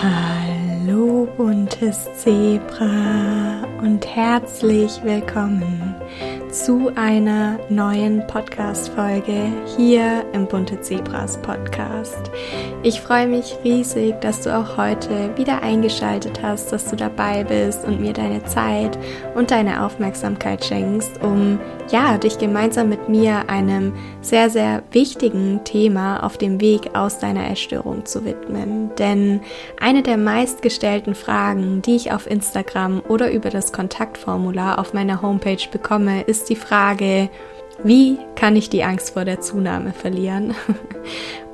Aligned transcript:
Hallo 0.00 1.26
buntes 1.36 2.08
Zebra 2.14 3.64
und 3.80 4.06
herzlich 4.06 5.02
willkommen 5.02 5.96
zu 6.64 6.90
einer 6.96 7.58
neuen 7.68 8.26
Podcast-Folge 8.26 9.52
hier 9.76 10.24
im 10.32 10.46
Bunte 10.46 10.80
Zebras 10.80 11.40
Podcast. 11.40 12.30
Ich 12.82 13.00
freue 13.00 13.28
mich 13.28 13.56
riesig, 13.64 14.20
dass 14.20 14.42
du 14.42 14.56
auch 14.56 14.76
heute 14.76 15.36
wieder 15.36 15.62
eingeschaltet 15.62 16.42
hast, 16.42 16.72
dass 16.72 16.90
du 16.90 16.96
dabei 16.96 17.44
bist 17.44 17.84
und 17.84 18.00
mir 18.00 18.12
deine 18.12 18.44
Zeit 18.44 18.98
und 19.34 19.50
deine 19.50 19.84
Aufmerksamkeit 19.84 20.64
schenkst, 20.64 21.22
um 21.22 21.60
ja, 21.90 22.18
dich 22.18 22.38
gemeinsam 22.38 22.88
mit 22.88 23.08
mir 23.08 23.48
einem 23.48 23.94
sehr, 24.20 24.50
sehr 24.50 24.82
wichtigen 24.92 25.64
Thema 25.64 26.22
auf 26.22 26.36
dem 26.36 26.60
Weg 26.60 26.94
aus 26.94 27.18
deiner 27.18 27.50
Essstörung 27.50 28.04
zu 28.04 28.24
widmen. 28.24 28.90
Denn 28.98 29.40
eine 29.80 30.02
der 30.02 30.18
meistgestellten 30.18 31.14
Fragen, 31.14 31.82
die 31.82 31.96
ich 31.96 32.12
auf 32.12 32.30
Instagram 32.30 33.00
oder 33.08 33.32
über 33.32 33.48
das 33.48 33.72
Kontaktformular 33.72 34.78
auf 34.78 34.92
meiner 34.92 35.22
Homepage 35.22 35.66
bekomme, 35.70 36.22
ist 36.22 36.47
die 36.48 36.56
Frage, 36.56 37.28
wie 37.84 38.18
kann 38.34 38.56
ich 38.56 38.70
die 38.70 38.82
Angst 38.82 39.10
vor 39.10 39.24
der 39.24 39.40
Zunahme 39.40 39.92
verlieren? 39.92 40.54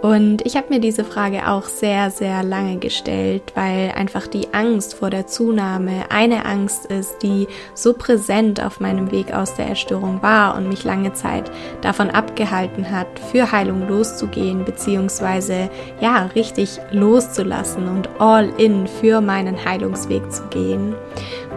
Und 0.04 0.44
ich 0.44 0.56
habe 0.56 0.66
mir 0.68 0.80
diese 0.80 1.02
Frage 1.02 1.48
auch 1.48 1.62
sehr, 1.62 2.10
sehr 2.10 2.42
lange 2.42 2.76
gestellt, 2.76 3.52
weil 3.54 3.90
einfach 3.92 4.26
die 4.26 4.52
Angst 4.52 4.92
vor 4.92 5.08
der 5.08 5.26
Zunahme 5.26 6.10
eine 6.10 6.44
Angst 6.44 6.84
ist, 6.84 7.22
die 7.22 7.46
so 7.72 7.94
präsent 7.94 8.62
auf 8.62 8.80
meinem 8.80 9.10
Weg 9.12 9.32
aus 9.32 9.54
der 9.54 9.66
Erstörung 9.66 10.20
war 10.20 10.58
und 10.58 10.68
mich 10.68 10.84
lange 10.84 11.14
Zeit 11.14 11.50
davon 11.80 12.10
abgehalten 12.10 12.90
hat, 12.90 13.18
für 13.18 13.50
Heilung 13.50 13.88
loszugehen, 13.88 14.66
beziehungsweise 14.66 15.70
ja, 16.02 16.26
richtig 16.34 16.78
loszulassen 16.90 17.88
und 17.88 18.10
all 18.18 18.50
in 18.58 18.86
für 18.86 19.22
meinen 19.22 19.64
Heilungsweg 19.64 20.30
zu 20.30 20.42
gehen. 20.48 20.94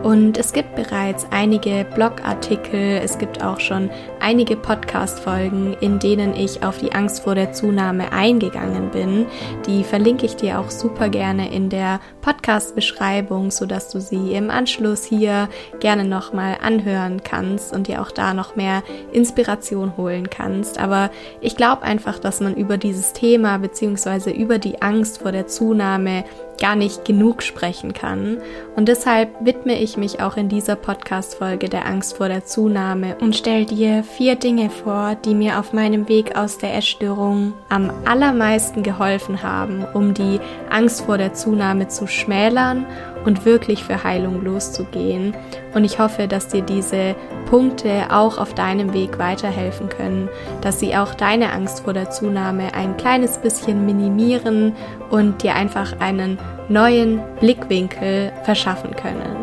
Und 0.04 0.38
es 0.38 0.54
gibt 0.54 0.76
bereits 0.76 1.28
einige 1.32 1.86
Blogartikel, 1.96 3.00
es 3.04 3.18
gibt 3.18 3.44
auch 3.44 3.60
schon 3.60 3.90
einige 4.20 4.56
Podcast-Folgen, 4.56 5.76
in 5.82 6.00
denen 6.00 6.36
ich 6.36 6.64
auf 6.64 6.78
die 6.78 6.94
Angst 6.94 7.24
vor 7.24 7.36
der 7.36 7.52
Zunahme 7.52 8.12
eingegangen 8.14 8.92
bin. 8.92 9.26
Die 9.66 9.84
verlinke 9.84 10.26
ich 10.26 10.36
dir 10.36 10.60
auch 10.60 10.70
super 10.70 11.10
gerne 11.10 11.52
in 11.54 11.70
der 11.70 12.00
Podcast-Beschreibung, 12.22 13.52
sodass 13.52 13.90
du 13.90 14.00
sie 14.00 14.34
im 14.34 14.50
Anschluss 14.50 15.04
hier 15.04 15.50
gerne 15.80 16.06
nochmal 16.06 16.58
anhören 16.62 17.24
kannst 17.24 17.74
und 17.74 17.88
dir 17.88 18.02
auch 18.02 18.12
da 18.12 18.34
noch 18.34 18.56
mehr 18.56 18.84
Inspiration 19.12 19.98
holen 19.98 20.30
kannst. 20.30 20.80
Aber 20.80 21.10
ich 21.42 21.58
glaube 21.58 21.82
einfach, 21.82 22.20
dass 22.20 22.40
man 22.40 22.56
über 22.56 22.78
dieses 22.78 23.14
Thema 23.14 23.58
bzw. 23.58 24.32
über 24.32 24.58
die 24.60 24.82
Angst 24.82 25.22
vor 25.22 25.32
der 25.32 25.48
Zunahme 25.48 26.24
gar 26.60 26.76
nicht 26.76 27.06
genug 27.06 27.44
sprechen 27.44 27.94
kann. 27.94 28.38
Und 28.76 28.88
deshalb 28.88 29.30
widme 29.44 29.80
ich 29.80 29.98
mich 29.98 30.22
auch 30.22 30.38
in 30.38 30.50
dieser 30.50 30.76
Podcast-Folge 30.76 31.70
der 31.70 31.86
Angst 31.86 32.18
vor 32.18 32.28
der 32.28 32.46
Zunahme 32.46 33.16
und 33.20 33.36
stelle 33.36 33.66
dir 33.66 34.04
vier 34.04 34.36
Dinge 34.36 34.70
vor, 34.70 35.16
die 35.16 35.36
mir 35.36 35.60
auf 35.60 35.74
meinem 35.74 36.08
Weg 36.08 36.36
aus 36.36 36.58
der 36.58 36.76
Essstörung 36.76 37.54
am 37.70 37.92
allermeisten 38.06 38.84
geholfen 38.84 39.44
haben, 39.44 39.86
um 39.94 40.14
die 40.14 40.40
Angst 40.70 41.02
vor 41.02 41.18
der 41.18 41.34
Zunahme 41.34 41.88
zu 41.88 42.08
schmälern 42.08 42.86
und 43.26 43.46
wirklich 43.46 43.84
für 43.84 44.04
Heilung 44.04 44.44
loszugehen. 44.44 45.36
Und 45.74 45.84
ich 45.84 46.00
hoffe, 46.00 46.28
dass 46.28 46.48
dir 46.48 46.62
diese 46.62 47.16
Punkte 47.50 48.08
auch 48.10 48.38
auf 48.38 48.54
deinem 48.54 48.94
Weg 48.94 49.20
weiterhelfen 49.20 49.90
können, 49.90 50.30
dass 50.62 50.80
sie 50.80 50.96
auch 50.96 51.16
deine 51.16 51.52
Angst 51.52 51.82
vor 51.82 51.94
der 51.94 52.10
Zunahme 52.10 52.74
ein 52.74 52.98
kleines 52.98 53.38
bisschen 53.38 53.86
minimieren 53.86 54.74
und 55.10 55.44
dir 55.44 55.56
einfach 55.56 56.00
einen 56.00 56.38
neuen 56.70 57.22
Blickwinkel 57.40 58.32
verschaffen 58.44 58.96
können. 58.96 59.36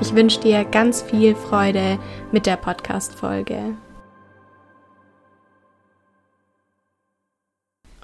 Ich 0.00 0.14
wünsche 0.14 0.40
dir 0.40 0.64
ganz 0.64 1.02
viel 1.02 1.34
Freude 1.34 1.98
mit 2.30 2.46
der 2.46 2.56
Podcast-Folge. 2.56 3.74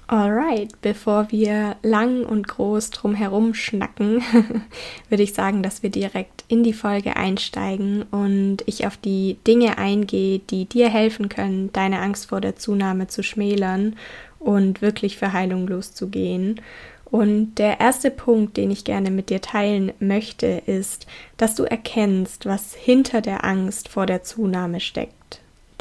Alright, 0.07 0.79
bevor 0.81 1.31
wir 1.31 1.77
lang 1.81 2.25
und 2.25 2.47
groß 2.47 2.91
drum 2.91 3.15
herum 3.15 3.55
schnacken, 3.55 4.21
würde 5.09 5.23
ich 5.23 5.33
sagen, 5.33 5.63
dass 5.63 5.81
wir 5.81 5.89
direkt 5.89 6.43
in 6.47 6.63
die 6.63 6.73
Folge 6.73 7.15
einsteigen 7.15 8.03
und 8.11 8.57
ich 8.67 8.85
auf 8.85 8.97
die 8.97 9.37
Dinge 9.47 9.79
eingehe, 9.79 10.37
die 10.37 10.65
dir 10.65 10.89
helfen 10.89 11.27
können, 11.27 11.73
deine 11.73 12.01
Angst 12.01 12.27
vor 12.27 12.39
der 12.39 12.55
Zunahme 12.55 13.07
zu 13.07 13.23
schmälern 13.23 13.95
und 14.37 14.83
wirklich 14.83 15.17
für 15.17 15.33
Heilung 15.33 15.67
loszugehen. 15.67 16.61
Und 17.05 17.55
der 17.55 17.79
erste 17.79 18.11
Punkt, 18.11 18.57
den 18.57 18.69
ich 18.69 18.83
gerne 18.83 19.09
mit 19.09 19.31
dir 19.31 19.41
teilen 19.41 19.91
möchte, 19.99 20.45
ist, 20.67 21.07
dass 21.37 21.55
du 21.55 21.63
erkennst, 21.63 22.45
was 22.45 22.75
hinter 22.75 23.21
der 23.21 23.43
Angst 23.43 23.89
vor 23.89 24.05
der 24.05 24.21
Zunahme 24.21 24.79
steckt. 24.79 25.24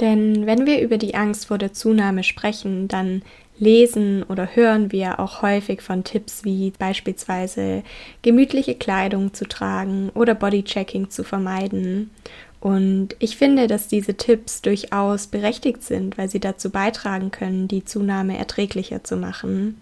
Denn 0.01 0.47
wenn 0.47 0.67
wir 0.67 0.81
über 0.81 0.99
die 0.99 1.15
Angst 1.15 1.47
vor 1.47 1.59
der 1.59 1.73
Zunahme 1.73 2.25
sprechen, 2.25 2.89
dann 2.89 3.23
lesen 3.59 4.25
oder 4.25 4.57
hören 4.57 4.91
wir 4.91 5.21
auch 5.21 5.43
häufig 5.43 5.81
von 5.81 6.03
Tipps 6.03 6.45
wie 6.45 6.73
beispielsweise 6.77 7.85
gemütliche 8.23 8.75
Kleidung 8.75 9.33
zu 9.33 9.47
tragen 9.47 10.11
oder 10.15 10.35
Bodychecking 10.35 11.11
zu 11.11 11.23
vermeiden. 11.23 12.11
Und 12.61 13.15
ich 13.19 13.37
finde, 13.37 13.67
dass 13.67 13.89
diese 13.89 14.15
Tipps 14.15 14.63
durchaus 14.63 15.27
berechtigt 15.27 15.83
sind, 15.83 16.17
weil 16.17 16.31
sie 16.31 16.41
dazu 16.41 16.71
beitragen 16.71 17.31
können, 17.31 17.69
die 17.69 17.85
Zunahme 17.85 18.39
erträglicher 18.39 19.05
zu 19.05 19.19
machen. 19.19 19.79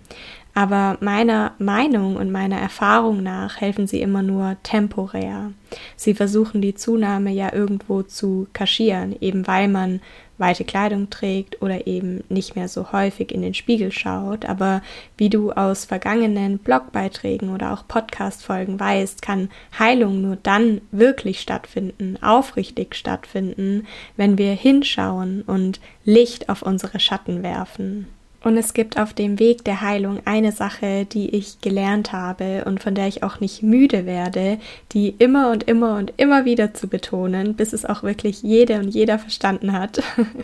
Aber 0.54 0.98
meiner 1.00 1.52
Meinung 1.58 2.16
und 2.16 2.30
meiner 2.30 2.58
Erfahrung 2.58 3.22
nach 3.22 3.60
helfen 3.60 3.86
sie 3.86 4.02
immer 4.02 4.22
nur 4.22 4.56
temporär. 4.62 5.52
Sie 5.96 6.12
versuchen 6.12 6.60
die 6.60 6.74
Zunahme 6.74 7.30
ja 7.30 7.54
irgendwo 7.54 8.02
zu 8.02 8.46
kaschieren, 8.52 9.16
eben 9.20 9.46
weil 9.46 9.68
man 9.68 10.00
weite 10.36 10.64
Kleidung 10.64 11.08
trägt 11.08 11.62
oder 11.62 11.86
eben 11.86 12.24
nicht 12.28 12.56
mehr 12.56 12.68
so 12.68 12.92
häufig 12.92 13.32
in 13.32 13.40
den 13.40 13.54
Spiegel 13.54 13.92
schaut. 13.92 14.44
Aber 14.44 14.82
wie 15.16 15.30
du 15.30 15.52
aus 15.52 15.86
vergangenen 15.86 16.58
Blogbeiträgen 16.58 17.54
oder 17.54 17.72
auch 17.72 17.86
Podcast-Folgen 17.88 18.78
weißt, 18.78 19.22
kann 19.22 19.48
Heilung 19.78 20.20
nur 20.20 20.36
dann 20.36 20.82
wirklich 20.90 21.40
stattfinden, 21.40 22.18
aufrichtig 22.20 22.94
stattfinden, 22.94 23.86
wenn 24.16 24.36
wir 24.36 24.52
hinschauen 24.52 25.42
und 25.42 25.80
Licht 26.04 26.50
auf 26.50 26.62
unsere 26.62 27.00
Schatten 27.00 27.42
werfen. 27.42 28.08
Und 28.44 28.56
es 28.56 28.74
gibt 28.74 28.98
auf 28.98 29.12
dem 29.14 29.38
Weg 29.38 29.64
der 29.64 29.80
Heilung 29.80 30.20
eine 30.24 30.52
Sache, 30.52 31.04
die 31.04 31.30
ich 31.30 31.60
gelernt 31.60 32.12
habe 32.12 32.64
und 32.64 32.82
von 32.82 32.94
der 32.94 33.06
ich 33.06 33.22
auch 33.22 33.40
nicht 33.40 33.62
müde 33.62 34.04
werde, 34.04 34.58
die 34.92 35.14
immer 35.18 35.50
und 35.50 35.64
immer 35.64 35.96
und 35.96 36.12
immer 36.16 36.44
wieder 36.44 36.74
zu 36.74 36.88
betonen, 36.88 37.54
bis 37.54 37.72
es 37.72 37.84
auch 37.84 38.02
wirklich 38.02 38.42
jede 38.42 38.80
und 38.80 38.88
jeder 38.88 39.18
verstanden 39.18 39.72
hat. 39.72 40.02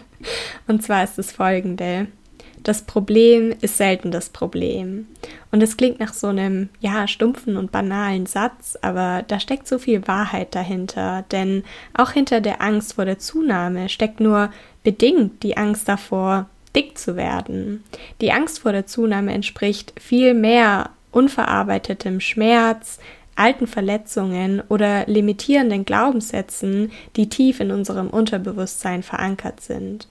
und 0.69 0.82
zwar 0.82 1.03
ist 1.03 1.19
es 1.19 1.32
folgende. 1.32 2.06
Das 2.62 2.82
Problem 2.82 3.54
ist 3.60 3.76
selten 3.76 4.10
das 4.10 4.28
Problem. 4.31 5.06
Und 5.50 5.62
es 5.62 5.76
klingt 5.76 6.00
nach 6.00 6.12
so 6.12 6.26
einem, 6.26 6.69
ja, 6.81 7.08
stumpfen 7.08 7.56
und 7.56 7.72
banalen 7.72 8.26
Satz, 8.26 8.76
aber 8.82 9.25
da 9.26 9.41
steckt 9.41 9.66
so 9.66 9.78
viel 9.78 10.06
Wahrheit 10.06 10.54
dahinter. 10.54 11.25
Denn 11.31 11.64
auch 11.94 12.10
hinter 12.10 12.41
der 12.41 12.60
Angst 12.60 12.94
vor 12.94 13.04
der 13.04 13.19
Zunahme 13.19 13.88
steckt 13.88 14.20
nur 14.20 14.50
bedingt 14.82 15.42
die 15.42 15.56
Angst 15.56 15.88
davor, 15.88 16.48
dick 16.78 16.97
zu 16.97 17.16
werden. 17.16 17.83
Die 18.21 18.31
Angst 18.31 18.61
vor 18.61 18.71
der 18.71 18.87
Zunahme 18.87 19.33
entspricht 19.33 19.93
viel 20.00 20.33
mehr 20.33 20.91
unverarbeitetem 21.11 22.21
Schmerz, 22.21 23.00
alten 23.34 23.66
Verletzungen 23.66 24.62
oder 24.69 25.06
limitierenden 25.06 25.84
Glaubenssätzen, 25.84 26.93
die 27.17 27.28
tief 27.28 27.59
in 27.59 27.72
unserem 27.72 28.09
Unterbewusstsein 28.09 29.03
verankert 29.03 29.61
sind. 29.61 30.06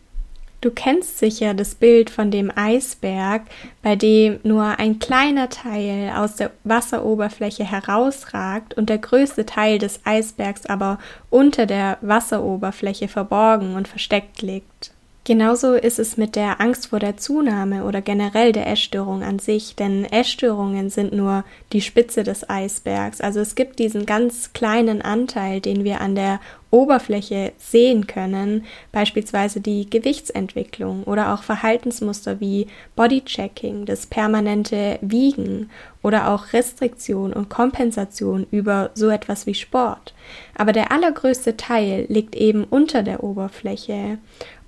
Du 0.59 0.71
kennst 0.71 1.19
sicher 1.19 1.53
das 1.53 1.75
Bild 1.75 2.09
von 2.09 2.31
dem 2.31 2.51
Eisberg, 2.53 3.43
bei 3.83 3.95
dem 3.95 4.39
nur 4.43 4.79
ein 4.79 4.97
kleiner 4.97 5.49
Teil 5.49 6.11
aus 6.15 6.35
der 6.35 6.51
Wasseroberfläche 6.63 7.63
herausragt 7.63 8.73
und 8.73 8.89
der 8.89 8.97
größte 8.97 9.45
Teil 9.45 9.77
des 9.77 10.01
Eisbergs 10.03 10.65
aber 10.65 10.97
unter 11.29 11.67
der 11.67 11.99
Wasseroberfläche 12.01 13.07
verborgen 13.07 13.75
und 13.75 13.87
versteckt 13.87 14.41
liegt. 14.41 14.91
Genauso 15.27 15.73
ist 15.73 15.99
es 15.99 16.15
mit 16.15 16.37
der 16.37 16.61
Angst 16.61 16.87
vor 16.87 16.99
der 16.99 17.17
Zunahme 17.17 17.83
oder 17.83 18.01
generell 18.01 18.53
der 18.53 18.65
Essstörung 18.65 19.23
an 19.23 19.39
sich, 19.39 19.75
denn 19.75 20.05
Essstörungen 20.05 20.89
sind 20.89 21.11
nur 21.11 21.43
die 21.73 21.81
Spitze 21.81 22.23
des 22.23 22.49
Eisbergs. 22.49 23.19
Also 23.19 23.41
es 23.41 23.55
gibt 23.55 23.77
diesen 23.79 24.05
ganz 24.05 24.53
kleinen 24.53 25.01
Anteil, 25.01 25.59
den 25.59 25.83
wir 25.83 25.99
an 25.99 26.15
der 26.15 26.39
Oberfläche 26.71 27.51
sehen 27.57 28.07
können, 28.07 28.65
beispielsweise 28.93 29.59
die 29.59 29.89
Gewichtsentwicklung 29.89 31.03
oder 31.03 31.33
auch 31.33 31.43
Verhaltensmuster 31.43 32.39
wie 32.39 32.67
Bodychecking, 32.95 33.85
das 33.85 34.05
permanente 34.05 34.97
Wiegen 35.01 35.69
oder 36.03 36.29
auch 36.29 36.53
Restriktion 36.53 37.33
und 37.33 37.49
Kompensation 37.49 38.47
über 38.51 38.91
so 38.93 39.09
etwas 39.09 39.45
wie 39.45 39.55
Sport. 39.55 40.13
Aber 40.55 40.71
der 40.71 40.91
allergrößte 40.91 41.57
Teil 41.57 42.05
liegt 42.09 42.35
eben 42.35 42.63
unter 42.63 43.03
der 43.03 43.23
Oberfläche 43.23 44.17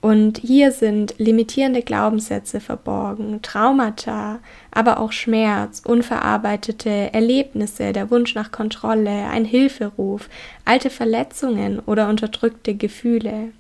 Und 0.02 0.38
hier 0.38 0.72
sind 0.72 1.16
limitierende 1.18 1.82
Glaubenssätze 1.82 2.62
verborgen, 2.62 3.42
Traumata, 3.42 4.40
aber 4.72 5.00
auch 5.00 5.12
Schmerz, 5.12 5.82
unverarbeitete 5.86 7.14
Erlebnisse, 7.14 7.92
der 7.92 8.10
Wunsch 8.10 8.34
nach 8.34 8.52
Kontrolle, 8.52 9.28
ein 9.30 9.44
Hilferuf, 9.44 10.30
alte 10.64 10.90
Verletzungen 10.90 11.80
oder 11.80 12.08
unterdrückte 12.08 12.76
Gefühle. 12.76 13.52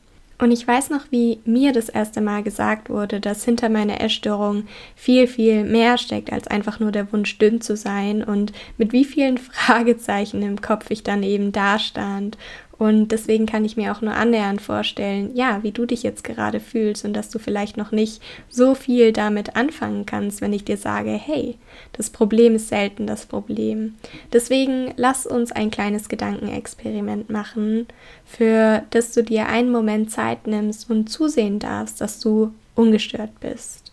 Und 0.41 0.51
ich 0.51 0.65
weiß 0.65 0.89
noch, 0.89 1.01
wie 1.09 1.41
mir 1.43 1.73
das 1.73 1.89
erste 1.89 2.21
Mal 2.21 2.43
gesagt 2.43 2.89
wurde, 2.89 3.19
dass 3.19 3.43
hinter 3.43 3.67
meiner 3.67 3.99
Essstörung 3.99 4.63
viel, 4.95 5.27
viel 5.27 5.65
mehr 5.65 5.97
steckt 5.97 6.31
als 6.31 6.47
einfach 6.47 6.79
nur 6.79 6.93
der 6.93 7.11
Wunsch, 7.11 7.37
dünn 7.37 7.59
zu 7.59 7.75
sein 7.75 8.23
und 8.23 8.53
mit 8.77 8.93
wie 8.93 9.03
vielen 9.03 9.37
Fragezeichen 9.37 10.41
im 10.41 10.61
Kopf 10.61 10.89
ich 10.89 11.03
dann 11.03 11.23
eben 11.23 11.51
dastand 11.51 12.37
und 12.79 13.09
deswegen 13.09 13.45
kann 13.45 13.65
ich 13.65 13.75
mir 13.75 13.91
auch 13.91 14.01
nur 14.01 14.13
annähernd 14.13 14.61
vorstellen, 14.61 15.35
ja, 15.35 15.61
wie 15.63 15.73
du 15.73 15.85
dich 15.85 16.01
jetzt 16.01 16.23
gerade 16.23 16.61
fühlst 16.61 17.03
und 17.03 17.11
dass 17.11 17.29
du 17.29 17.37
vielleicht 17.37 17.75
noch 17.75 17.91
nicht 17.91 18.21
so 18.47 18.73
viel 18.73 19.11
damit 19.11 19.57
anfangen 19.57 20.05
kannst, 20.05 20.39
wenn 20.39 20.53
ich 20.53 20.63
dir 20.63 20.77
sage, 20.77 21.11
hey, 21.11 21.57
das 21.91 22.09
Problem 22.09 22.55
ist 22.55 22.69
selten 22.69 23.05
das 23.05 23.25
Problem. 23.25 23.95
Deswegen 24.31 24.93
lass 24.95 25.27
uns 25.27 25.51
ein 25.51 25.71
kleines 25.71 26.07
Gedankenexperiment 26.07 27.29
machen, 27.29 27.85
für 28.25 28.83
das 28.91 29.11
du 29.11 29.23
dir 29.23 29.47
einen 29.47 29.71
Moment 29.71 30.09
Zeit 30.09 30.47
nimmst 30.47 30.89
und 30.89 31.09
zusehen 31.09 31.59
darfst, 31.59 31.99
dass 31.99 32.21
du 32.21 32.53
ungestört 32.75 33.41
bist. 33.41 33.91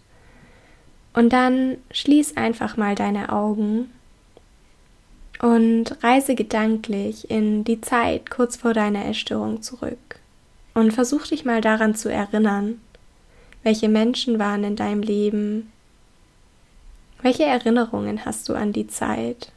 Und 1.12 1.32
dann 1.32 1.78
schließ 1.90 2.36
einfach 2.36 2.76
mal 2.76 2.94
deine 2.94 3.32
Augen 3.32 3.90
und 5.40 6.02
reise 6.02 6.34
gedanklich 6.34 7.30
in 7.30 7.64
die 7.64 7.80
Zeit 7.80 8.30
kurz 8.30 8.56
vor 8.56 8.74
deiner 8.74 9.06
Essstörung 9.06 9.62
zurück. 9.62 10.18
Und 10.74 10.92
versuch 10.92 11.26
dich 11.26 11.44
mal 11.44 11.60
daran 11.60 11.94
zu 11.94 12.10
erinnern, 12.10 12.80
welche 13.62 13.88
Menschen 13.88 14.38
waren 14.38 14.62
in 14.64 14.76
deinem 14.76 15.02
Leben, 15.02 15.72
welche 17.22 17.44
Erinnerungen 17.44 18.24
hast 18.24 18.48
du 18.48 18.54
an 18.54 18.72
die 18.72 18.86
Zeit, 18.86 19.52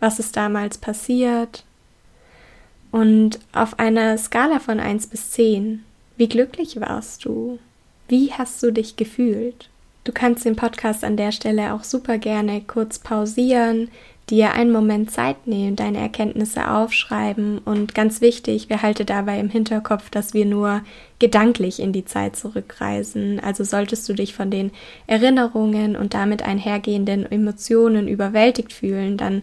was 0.00 0.18
ist 0.18 0.36
damals 0.36 0.78
passiert? 0.78 1.64
Und 2.90 3.38
auf 3.52 3.78
einer 3.78 4.18
Skala 4.18 4.58
von 4.58 4.80
1 4.80 5.06
bis 5.06 5.30
10, 5.30 5.84
wie 6.16 6.28
glücklich 6.28 6.78
warst 6.80 7.24
du, 7.24 7.58
wie 8.08 8.32
hast 8.32 8.62
du 8.62 8.70
dich 8.72 8.96
gefühlt. 8.96 9.70
Du 10.04 10.12
kannst 10.12 10.44
den 10.44 10.56
Podcast 10.56 11.04
an 11.04 11.16
der 11.16 11.32
Stelle 11.32 11.72
auch 11.72 11.84
super 11.84 12.18
gerne 12.18 12.60
kurz 12.60 12.98
pausieren, 12.98 13.88
dir 14.30 14.52
einen 14.52 14.72
Moment 14.72 15.10
Zeit 15.10 15.46
nehmen, 15.46 15.76
deine 15.76 15.98
Erkenntnisse 15.98 16.70
aufschreiben 16.70 17.58
und 17.58 17.94
ganz 17.94 18.20
wichtig, 18.20 18.68
behalte 18.68 19.04
dabei 19.04 19.38
im 19.40 19.50
Hinterkopf, 19.50 20.10
dass 20.10 20.32
wir 20.32 20.46
nur 20.46 20.82
gedanklich 21.18 21.80
in 21.80 21.92
die 21.92 22.04
Zeit 22.04 22.36
zurückreisen. 22.36 23.40
Also 23.40 23.64
solltest 23.64 24.08
du 24.08 24.14
dich 24.14 24.34
von 24.34 24.50
den 24.50 24.70
Erinnerungen 25.06 25.96
und 25.96 26.14
damit 26.14 26.42
einhergehenden 26.42 27.30
Emotionen 27.30 28.08
überwältigt 28.08 28.72
fühlen, 28.72 29.16
dann 29.16 29.42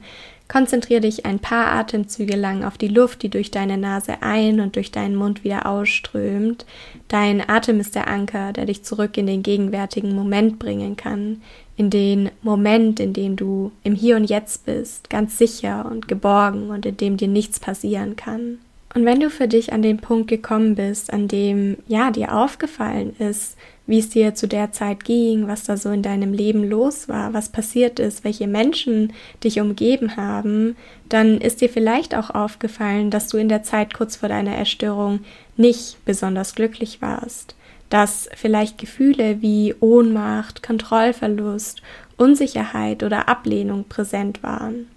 Konzentriere 0.49 1.01
dich 1.01 1.27
ein 1.27 1.37
paar 1.37 1.71
Atemzüge 1.73 2.35
lang 2.35 2.63
auf 2.63 2.75
die 2.79 2.87
Luft, 2.87 3.21
die 3.21 3.29
durch 3.29 3.51
deine 3.51 3.77
Nase 3.77 4.23
ein 4.23 4.59
und 4.59 4.75
durch 4.75 4.91
deinen 4.91 5.15
Mund 5.15 5.43
wieder 5.43 5.67
ausströmt. 5.67 6.65
Dein 7.07 7.47
Atem 7.47 7.79
ist 7.79 7.93
der 7.93 8.07
Anker, 8.07 8.51
der 8.51 8.65
dich 8.65 8.83
zurück 8.83 9.15
in 9.17 9.27
den 9.27 9.43
gegenwärtigen 9.43 10.15
Moment 10.15 10.57
bringen 10.57 10.97
kann, 10.97 11.43
in 11.77 11.91
den 11.91 12.31
Moment, 12.41 12.99
in 12.99 13.13
dem 13.13 13.35
du 13.35 13.71
im 13.83 13.93
Hier 13.93 14.15
und 14.15 14.25
Jetzt 14.25 14.65
bist, 14.65 15.11
ganz 15.11 15.37
sicher 15.37 15.87
und 15.89 16.07
geborgen 16.07 16.71
und 16.71 16.83
in 16.83 16.97
dem 16.97 17.17
dir 17.17 17.27
nichts 17.27 17.59
passieren 17.59 18.15
kann. 18.15 18.57
Und 18.95 19.05
wenn 19.05 19.19
du 19.19 19.29
für 19.29 19.47
dich 19.47 19.71
an 19.71 19.83
den 19.83 19.97
Punkt 19.97 20.27
gekommen 20.27 20.75
bist, 20.75 21.13
an 21.13 21.27
dem 21.27 21.77
ja 21.87 22.09
dir 22.09 22.35
aufgefallen 22.35 23.15
ist, 23.19 23.55
wie 23.85 23.99
es 23.99 24.09
dir 24.09 24.35
zu 24.35 24.47
der 24.47 24.71
Zeit 24.71 25.03
ging, 25.03 25.47
was 25.47 25.63
da 25.63 25.77
so 25.77 25.89
in 25.89 26.03
deinem 26.03 26.33
Leben 26.33 26.67
los 26.67 27.09
war, 27.09 27.33
was 27.33 27.49
passiert 27.49 27.99
ist, 27.99 28.23
welche 28.23 28.47
Menschen 28.47 29.13
dich 29.43 29.59
umgeben 29.59 30.15
haben, 30.15 30.75
dann 31.07 31.39
ist 31.39 31.61
dir 31.61 31.69
vielleicht 31.69 32.15
auch 32.15 32.29
aufgefallen, 32.29 33.09
dass 33.09 33.27
du 33.27 33.37
in 33.37 33.49
der 33.49 33.63
Zeit 33.63 33.93
kurz 33.93 34.15
vor 34.15 34.29
deiner 34.29 34.55
Erstörung 34.55 35.21
nicht 35.57 35.97
besonders 36.05 36.55
glücklich 36.55 37.01
warst, 37.01 37.55
dass 37.89 38.29
vielleicht 38.35 38.77
Gefühle 38.77 39.41
wie 39.41 39.73
Ohnmacht, 39.79 40.61
Kontrollverlust, 40.61 41.81
Unsicherheit 42.17 43.01
oder 43.01 43.27
Ablehnung 43.27 43.85
präsent 43.87 44.43
waren. 44.43 44.87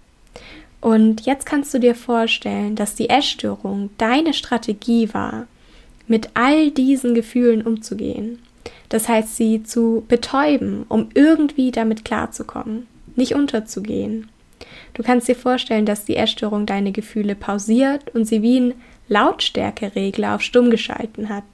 Und 0.82 1.26
jetzt 1.26 1.46
kannst 1.46 1.72
du 1.72 1.78
dir 1.78 1.94
vorstellen, 1.94 2.74
dass 2.74 2.96
die 2.96 3.08
Essstörung 3.08 3.90
deine 3.98 4.34
Strategie 4.34 5.14
war, 5.14 5.46
mit 6.08 6.30
all 6.34 6.72
diesen 6.72 7.14
Gefühlen 7.14 7.62
umzugehen. 7.62 8.40
Das 8.88 9.08
heißt, 9.08 9.36
sie 9.36 9.62
zu 9.62 10.04
betäuben, 10.08 10.84
um 10.88 11.08
irgendwie 11.14 11.70
damit 11.70 12.04
klarzukommen, 12.04 12.88
nicht 13.14 13.34
unterzugehen. 13.34 14.28
Du 14.94 15.04
kannst 15.04 15.28
dir 15.28 15.36
vorstellen, 15.36 15.86
dass 15.86 16.04
die 16.04 16.16
Essstörung 16.16 16.66
deine 16.66 16.90
Gefühle 16.90 17.36
pausiert 17.36 18.12
und 18.12 18.24
sie 18.24 18.42
wie 18.42 18.58
ein 18.58 18.74
Lautstärkeregler 19.08 20.34
auf 20.34 20.42
stumm 20.42 20.68
geschalten 20.68 21.28
hat. 21.28 21.44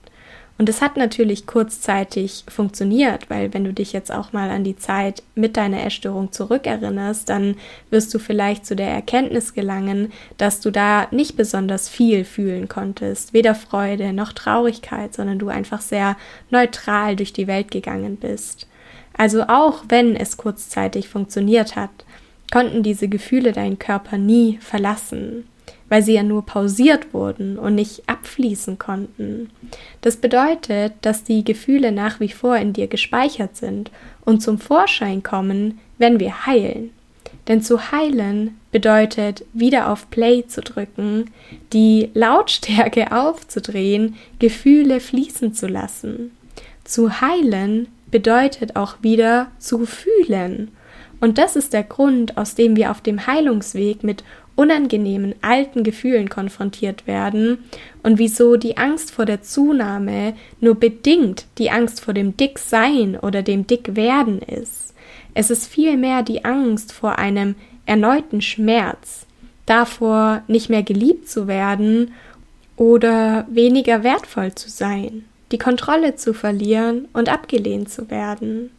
Und 0.58 0.68
es 0.68 0.82
hat 0.82 0.96
natürlich 0.96 1.46
kurzzeitig 1.46 2.42
funktioniert, 2.48 3.30
weil 3.30 3.54
wenn 3.54 3.62
du 3.62 3.72
dich 3.72 3.92
jetzt 3.92 4.10
auch 4.10 4.32
mal 4.32 4.50
an 4.50 4.64
die 4.64 4.76
Zeit 4.76 5.22
mit 5.36 5.56
deiner 5.56 5.86
Essstörung 5.86 6.32
zurückerinnerst, 6.32 7.28
dann 7.28 7.54
wirst 7.90 8.12
du 8.12 8.18
vielleicht 8.18 8.66
zu 8.66 8.74
der 8.74 8.90
Erkenntnis 8.90 9.54
gelangen, 9.54 10.12
dass 10.36 10.60
du 10.60 10.72
da 10.72 11.06
nicht 11.12 11.36
besonders 11.36 11.88
viel 11.88 12.24
fühlen 12.24 12.68
konntest, 12.68 13.32
weder 13.32 13.54
Freude 13.54 14.12
noch 14.12 14.32
Traurigkeit, 14.32 15.14
sondern 15.14 15.38
du 15.38 15.48
einfach 15.48 15.80
sehr 15.80 16.16
neutral 16.50 17.14
durch 17.14 17.32
die 17.32 17.46
Welt 17.46 17.70
gegangen 17.70 18.16
bist. 18.16 18.66
Also 19.16 19.44
auch 19.44 19.84
wenn 19.88 20.16
es 20.16 20.36
kurzzeitig 20.36 21.08
funktioniert 21.08 21.76
hat, 21.76 21.90
konnten 22.50 22.82
diese 22.82 23.06
Gefühle 23.06 23.52
deinen 23.52 23.78
Körper 23.78 24.18
nie 24.18 24.58
verlassen 24.60 25.44
weil 25.88 26.02
sie 26.02 26.14
ja 26.14 26.22
nur 26.22 26.44
pausiert 26.44 27.12
wurden 27.14 27.58
und 27.58 27.74
nicht 27.74 28.02
abfließen 28.06 28.78
konnten. 28.78 29.50
Das 30.00 30.16
bedeutet, 30.16 30.94
dass 31.02 31.24
die 31.24 31.44
Gefühle 31.44 31.92
nach 31.92 32.20
wie 32.20 32.28
vor 32.28 32.56
in 32.56 32.72
dir 32.72 32.86
gespeichert 32.86 33.56
sind 33.56 33.90
und 34.24 34.42
zum 34.42 34.58
Vorschein 34.58 35.22
kommen, 35.22 35.78
wenn 35.98 36.20
wir 36.20 36.46
heilen. 36.46 36.90
Denn 37.48 37.62
zu 37.62 37.90
heilen 37.90 38.58
bedeutet, 38.70 39.44
wieder 39.54 39.90
auf 39.90 40.10
Play 40.10 40.46
zu 40.46 40.60
drücken, 40.60 41.30
die 41.72 42.10
Lautstärke 42.14 43.12
aufzudrehen, 43.16 44.16
Gefühle 44.38 45.00
fließen 45.00 45.54
zu 45.54 45.66
lassen. 45.66 46.32
Zu 46.84 47.20
heilen 47.20 47.88
bedeutet 48.10 48.76
auch 48.76 48.96
wieder 49.02 49.48
zu 49.58 49.86
fühlen. 49.86 50.70
Und 51.20 51.38
das 51.38 51.56
ist 51.56 51.72
der 51.72 51.82
Grund, 51.82 52.36
aus 52.36 52.54
dem 52.54 52.76
wir 52.76 52.90
auf 52.90 53.00
dem 53.00 53.26
Heilungsweg 53.26 54.04
mit 54.04 54.22
unangenehmen 54.58 55.36
alten 55.40 55.84
Gefühlen 55.84 56.28
konfrontiert 56.28 57.06
werden 57.06 57.58
und 58.02 58.18
wieso 58.18 58.56
die 58.56 58.76
Angst 58.76 59.12
vor 59.12 59.24
der 59.24 59.40
Zunahme 59.40 60.34
nur 60.60 60.74
bedingt 60.74 61.46
die 61.58 61.70
Angst 61.70 62.00
vor 62.00 62.12
dem 62.12 62.36
Dicksein 62.36 63.16
oder 63.16 63.42
dem 63.42 63.68
Dickwerden 63.68 64.42
ist. 64.42 64.94
Es 65.32 65.50
ist 65.50 65.68
vielmehr 65.68 66.24
die 66.24 66.44
Angst 66.44 66.92
vor 66.92 67.20
einem 67.20 67.54
erneuten 67.86 68.40
Schmerz, 68.40 69.26
davor 69.64 70.42
nicht 70.48 70.68
mehr 70.68 70.82
geliebt 70.82 71.28
zu 71.28 71.46
werden 71.46 72.12
oder 72.76 73.46
weniger 73.48 74.02
wertvoll 74.02 74.56
zu 74.56 74.68
sein, 74.68 75.24
die 75.52 75.58
Kontrolle 75.58 76.16
zu 76.16 76.34
verlieren 76.34 77.06
und 77.12 77.28
abgelehnt 77.28 77.90
zu 77.90 78.10
werden. 78.10 78.70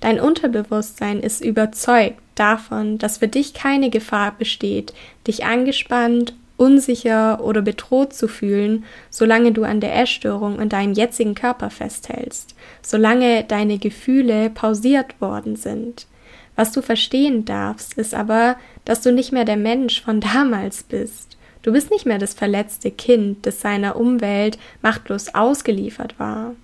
Dein 0.00 0.20
Unterbewusstsein 0.20 1.20
ist 1.20 1.42
überzeugt 1.42 2.20
davon, 2.38 2.98
dass 2.98 3.18
für 3.18 3.28
dich 3.28 3.54
keine 3.54 3.90
Gefahr 3.90 4.32
besteht, 4.32 4.92
dich 5.26 5.44
angespannt, 5.44 6.34
unsicher 6.56 7.42
oder 7.42 7.62
bedroht 7.62 8.14
zu 8.14 8.28
fühlen, 8.28 8.84
solange 9.10 9.52
du 9.52 9.64
an 9.64 9.80
der 9.80 9.94
Essstörung 9.96 10.58
in 10.58 10.68
deinem 10.68 10.94
jetzigen 10.94 11.34
Körper 11.34 11.70
festhältst, 11.70 12.54
solange 12.82 13.44
deine 13.44 13.78
Gefühle 13.78 14.50
pausiert 14.50 15.20
worden 15.20 15.56
sind. 15.56 16.06
Was 16.54 16.72
du 16.72 16.80
verstehen 16.80 17.44
darfst, 17.44 17.94
ist 17.94 18.14
aber, 18.14 18.56
dass 18.86 19.02
du 19.02 19.12
nicht 19.12 19.32
mehr 19.32 19.44
der 19.44 19.58
Mensch 19.58 20.02
von 20.02 20.20
damals 20.34 20.82
bist. 20.82 21.36
Du 21.62 21.72
bist 21.72 21.90
nicht 21.90 22.06
mehr 22.06 22.18
das 22.18 22.32
verletzte 22.32 22.90
Kind, 22.90 23.44
das 23.44 23.60
seiner 23.60 23.96
Umwelt 23.96 24.58
machtlos 24.82 25.34
ausgeliefert 25.34 26.18
war. 26.18 26.54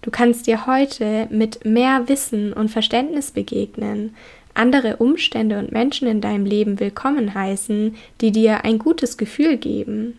Du 0.00 0.10
kannst 0.10 0.46
dir 0.46 0.66
heute 0.66 1.26
mit 1.30 1.64
mehr 1.64 2.08
Wissen 2.08 2.52
und 2.52 2.70
Verständnis 2.70 3.32
begegnen, 3.32 4.14
andere 4.54 4.96
Umstände 4.96 5.58
und 5.58 5.72
Menschen 5.72 6.08
in 6.08 6.20
deinem 6.20 6.46
Leben 6.46 6.80
willkommen 6.80 7.34
heißen, 7.34 7.96
die 8.20 8.32
dir 8.32 8.64
ein 8.64 8.78
gutes 8.78 9.16
Gefühl 9.16 9.56
geben. 9.56 10.18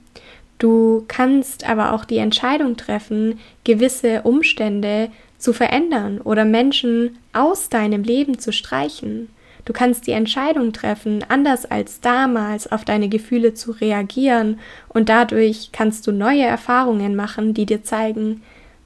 Du 0.59 1.03
kannst 1.07 1.67
aber 1.67 1.93
auch 1.93 2.05
die 2.05 2.17
Entscheidung 2.17 2.77
treffen, 2.77 3.39
gewisse 3.63 4.21
Umstände 4.21 5.09
zu 5.37 5.53
verändern 5.53 6.21
oder 6.21 6.45
Menschen 6.45 7.17
aus 7.33 7.69
deinem 7.69 8.03
Leben 8.03 8.39
zu 8.39 8.53
streichen. 8.53 9.29
Du 9.65 9.73
kannst 9.73 10.07
die 10.07 10.11
Entscheidung 10.11 10.73
treffen, 10.73 11.25
anders 11.27 11.65
als 11.65 11.99
damals 11.99 12.71
auf 12.71 12.85
deine 12.85 13.09
Gefühle 13.09 13.53
zu 13.53 13.71
reagieren 13.71 14.59
und 14.89 15.09
dadurch 15.09 15.69
kannst 15.71 16.07
du 16.07 16.11
neue 16.11 16.43
Erfahrungen 16.43 17.15
machen, 17.15 17.53
die 17.53 17.65
dir 17.65 17.83
zeigen, 17.83 18.41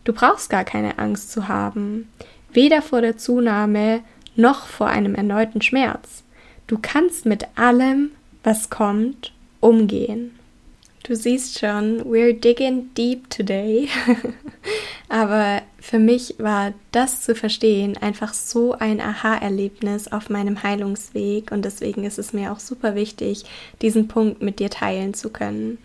Du 0.10 0.16
brauchst 0.16 0.50
gar 0.50 0.64
keine 0.64 0.98
Angst 0.98 1.32
zu 1.32 1.48
haben, 1.48 2.10
weder 2.52 2.82
vor 2.82 3.02
der 3.02 3.18
Zunahme 3.18 4.02
noch 4.36 4.68
vor 4.68 4.88
einem 4.88 5.16
erneuten 5.16 5.62
Schmerz. 5.62 6.24
Du 6.68 6.78
kannst 6.82 7.26
mit 7.26 7.48
allem, 7.56 8.12
was 8.44 8.70
kommt, 8.70 9.34
umgehen. 9.60 10.32
Du 11.04 11.16
siehst 11.16 11.58
schon, 11.58 12.04
we're 12.04 12.34
digging 12.34 12.94
deep 12.96 13.30
today. 13.30 13.90
Aber 15.10 15.64
für 15.80 15.98
mich 15.98 16.36
war 16.38 16.74
das 16.92 17.22
zu 17.22 17.34
verstehen 17.34 17.98
einfach 17.98 18.34
so 18.34 18.74
ein 18.74 19.02
Aha-Erlebnis 19.02 20.08
auf 20.08 20.30
meinem 20.30 20.62
Heilungsweg 20.62 21.52
und 21.52 21.66
deswegen 21.66 22.04
ist 22.04 22.20
es 22.20 22.32
mir 22.32 22.52
auch 22.52 22.60
super 22.60 22.94
wichtig, 22.94 23.46
diesen 23.82 24.08
Punkt 24.08 24.44
mit 24.44 24.60
dir 24.60 24.70
teilen 24.70 25.16
zu 25.16 25.32
können. 25.32 25.80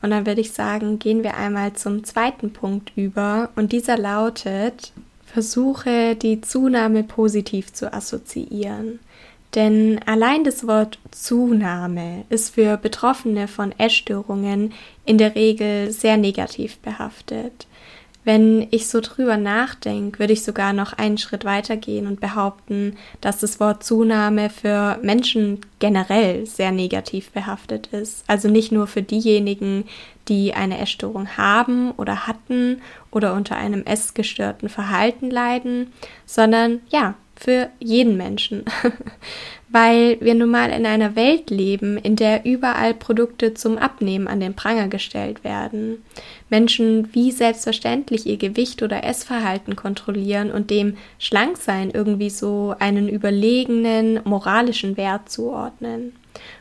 Und 0.00 0.10
dann 0.10 0.24
würde 0.24 0.40
ich 0.40 0.52
sagen, 0.52 0.98
gehen 0.98 1.22
wir 1.22 1.36
einmal 1.36 1.74
zum 1.74 2.04
zweiten 2.04 2.54
Punkt 2.54 2.92
über 2.96 3.50
und 3.56 3.72
dieser 3.72 3.98
lautet, 3.98 4.92
versuche 5.32 6.16
die 6.16 6.40
Zunahme 6.40 7.04
positiv 7.04 7.72
zu 7.72 7.92
assoziieren. 7.92 8.98
Denn 9.54 10.00
allein 10.06 10.44
das 10.44 10.66
Wort 10.66 10.98
Zunahme 11.10 12.24
ist 12.28 12.54
für 12.54 12.76
Betroffene 12.76 13.48
von 13.48 13.72
Essstörungen 13.78 14.72
in 15.04 15.18
der 15.18 15.34
Regel 15.34 15.90
sehr 15.90 16.16
negativ 16.16 16.78
behaftet. 16.78 17.66
Wenn 18.24 18.66
ich 18.70 18.88
so 18.88 19.00
drüber 19.00 19.36
nachdenke, 19.36 20.18
würde 20.18 20.34
ich 20.34 20.44
sogar 20.44 20.72
noch 20.72 20.92
einen 20.92 21.16
Schritt 21.16 21.44
weiter 21.44 21.76
gehen 21.76 22.06
und 22.06 22.20
behaupten, 22.20 22.96
dass 23.20 23.38
das 23.38 23.60
Wort 23.60 23.82
Zunahme 23.82 24.50
für 24.50 24.98
Menschen 25.02 25.60
generell 25.78 26.46
sehr 26.46 26.70
negativ 26.70 27.30
behaftet 27.30 27.86
ist. 27.88 28.24
Also 28.26 28.48
nicht 28.48 28.72
nur 28.72 28.86
für 28.86 29.02
diejenigen, 29.02 29.84
die 30.28 30.52
eine 30.52 30.78
Essstörung 30.78 31.36
haben 31.38 31.92
oder 31.92 32.26
hatten 32.26 32.82
oder 33.10 33.34
unter 33.34 33.56
einem 33.56 33.84
essgestörten 33.84 34.68
Verhalten 34.68 35.30
leiden, 35.30 35.92
sondern 36.26 36.80
ja, 36.90 37.14
für 37.36 37.70
jeden 37.78 38.18
Menschen. 38.18 38.64
Weil 39.72 40.18
wir 40.20 40.34
nun 40.34 40.50
mal 40.50 40.70
in 40.70 40.84
einer 40.84 41.14
Welt 41.14 41.50
leben, 41.50 41.96
in 41.96 42.16
der 42.16 42.44
überall 42.44 42.92
Produkte 42.92 43.54
zum 43.54 43.78
Abnehmen 43.78 44.26
an 44.26 44.40
den 44.40 44.54
Pranger 44.54 44.88
gestellt 44.88 45.44
werden. 45.44 46.02
Menschen 46.48 47.14
wie 47.14 47.30
selbstverständlich 47.30 48.26
ihr 48.26 48.36
Gewicht 48.36 48.82
oder 48.82 49.04
Essverhalten 49.04 49.76
kontrollieren 49.76 50.50
und 50.50 50.70
dem 50.70 50.96
Schlanksein 51.20 51.90
irgendwie 51.90 52.30
so 52.30 52.74
einen 52.80 53.08
überlegenen 53.08 54.20
moralischen 54.24 54.96
Wert 54.96 55.30
zuordnen. 55.30 56.14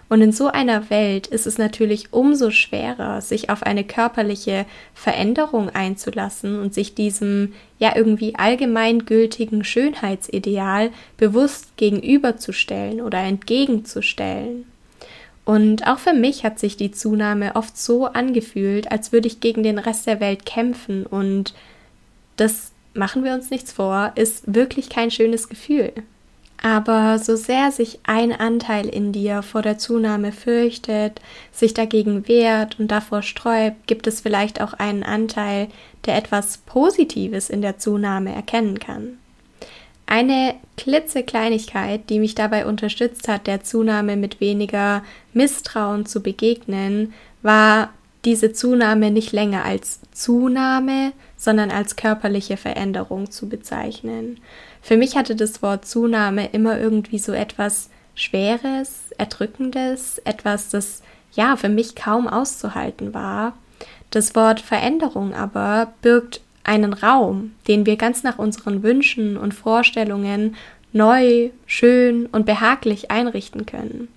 Und 0.10 0.22
in 0.22 0.32
so 0.32 0.48
einer 0.48 0.90
Welt 0.90 1.28
ist 1.28 1.46
es 1.46 1.60
natürlich 1.60 2.12
umso 2.12 2.50
schwerer, 2.50 3.22
sich 3.22 3.52
auf 3.52 3.62
eine 3.62 3.84
körperliche 3.84 4.66
Veränderung 4.96 5.70
einzulassen 5.70 6.60
und 6.60 6.74
sich 6.74 6.96
diesem 6.96 7.54
ja 7.78 7.96
irgendwie 7.96 8.34
allgemeingültigen 8.34 9.64
Schönheitsideal 9.64 10.90
bewusst 11.18 11.78
gegenüberzustellen 11.78 13.02
oder 13.02 13.20
entgegenzustellen. 13.20 14.66
Und 15.46 15.88
auch 15.88 16.00
für 16.00 16.14
mich 16.14 16.44
hat 16.44 16.60
sich 16.60 16.76
die 16.76 16.92
Zunahme 16.92 17.56
oft 17.56 17.78
so 17.78 18.06
angefühlt, 18.06 18.92
als 18.92 19.12
würde 19.12 19.28
ich 19.28 19.40
gegen 19.40 19.62
den 19.62 19.78
Rest 19.78 20.08
der 20.08 20.20
Welt 20.20 20.46
kämpfen 20.46 21.06
und 21.06 21.54
das 22.36 22.72
machen 22.96 23.24
wir 23.24 23.34
uns 23.34 23.52
nichts 23.52 23.72
vor, 23.72 24.12
ist 24.16 24.44
wirklich 24.54 24.90
kein 24.90 25.12
schönes 25.12 25.50
Gefühl. 25.50 25.92
Aber 26.62 27.20
so 27.20 27.38
sehr 27.38 27.72
sich 27.72 28.00
ein 28.04 28.34
Anteil 28.34 28.88
in 28.90 29.14
dir 29.14 29.44
vor 29.44 29.62
der 29.62 29.78
Zunahme 29.78 30.34
fürchtet, 30.34 31.22
sich 31.54 31.74
dagegen 31.74 32.28
wehrt 32.28 32.80
und 32.80 32.90
davor 32.90 33.22
sträubt, 33.22 33.88
gibt 33.88 34.08
es 34.08 34.20
vielleicht 34.22 34.60
auch 34.60 34.74
einen 34.74 35.04
Anteil, 35.04 35.70
der 36.06 36.18
etwas 36.18 36.58
Positives 36.58 37.50
in 37.50 37.62
der 37.62 37.78
Zunahme 37.78 38.34
erkennen 38.36 38.80
kann. 38.80 39.20
Eine 40.06 40.56
klitzekleinigkeit, 40.76 42.10
die 42.10 42.20
mich 42.20 42.36
dabei 42.36 42.66
unterstützt 42.66 43.28
hat, 43.28 43.48
der 43.48 43.64
Zunahme 43.64 44.18
mit 44.18 44.42
weniger 44.42 45.04
Misstrauen 45.34 46.08
zu 46.08 46.22
begegnen, 46.22 47.14
war 47.42 47.94
diese 48.26 48.52
Zunahme 48.52 49.12
nicht 49.12 49.32
länger 49.32 49.64
als 49.64 50.02
Zunahme, 50.12 51.14
sondern 51.38 51.72
als 51.72 51.96
körperliche 51.96 52.58
Veränderung 52.58 53.32
zu 53.32 53.48
bezeichnen. 53.48 54.40
Für 54.82 54.98
mich 54.98 55.16
hatte 55.16 55.36
das 55.36 55.62
Wort 55.62 55.86
Zunahme 55.86 56.48
immer 56.48 56.80
irgendwie 56.80 57.20
so 57.20 57.32
etwas 57.32 57.90
Schweres, 58.16 59.12
Erdrückendes, 59.18 60.20
etwas, 60.26 60.70
das 60.70 61.02
ja 61.34 61.56
für 61.56 61.70
mich 61.70 61.96
kaum 61.96 62.28
auszuhalten 62.28 63.14
war. 63.14 63.54
Das 64.10 64.36
Wort 64.36 64.60
Veränderung 64.60 65.34
aber 65.34 65.94
birgt 66.02 66.42
einen 66.64 66.94
Raum, 66.94 67.52
den 67.68 67.86
wir 67.86 67.96
ganz 67.96 68.24
nach 68.24 68.40
unseren 68.40 68.84
Wünschen 68.84 69.38
und 69.38 69.54
Vorstellungen 69.54 70.56
neu, 70.92 71.52
schön 71.66 72.26
und 72.28 72.46
behaglich 72.46 73.12
einrichten 73.12 73.66
können. 73.66 74.08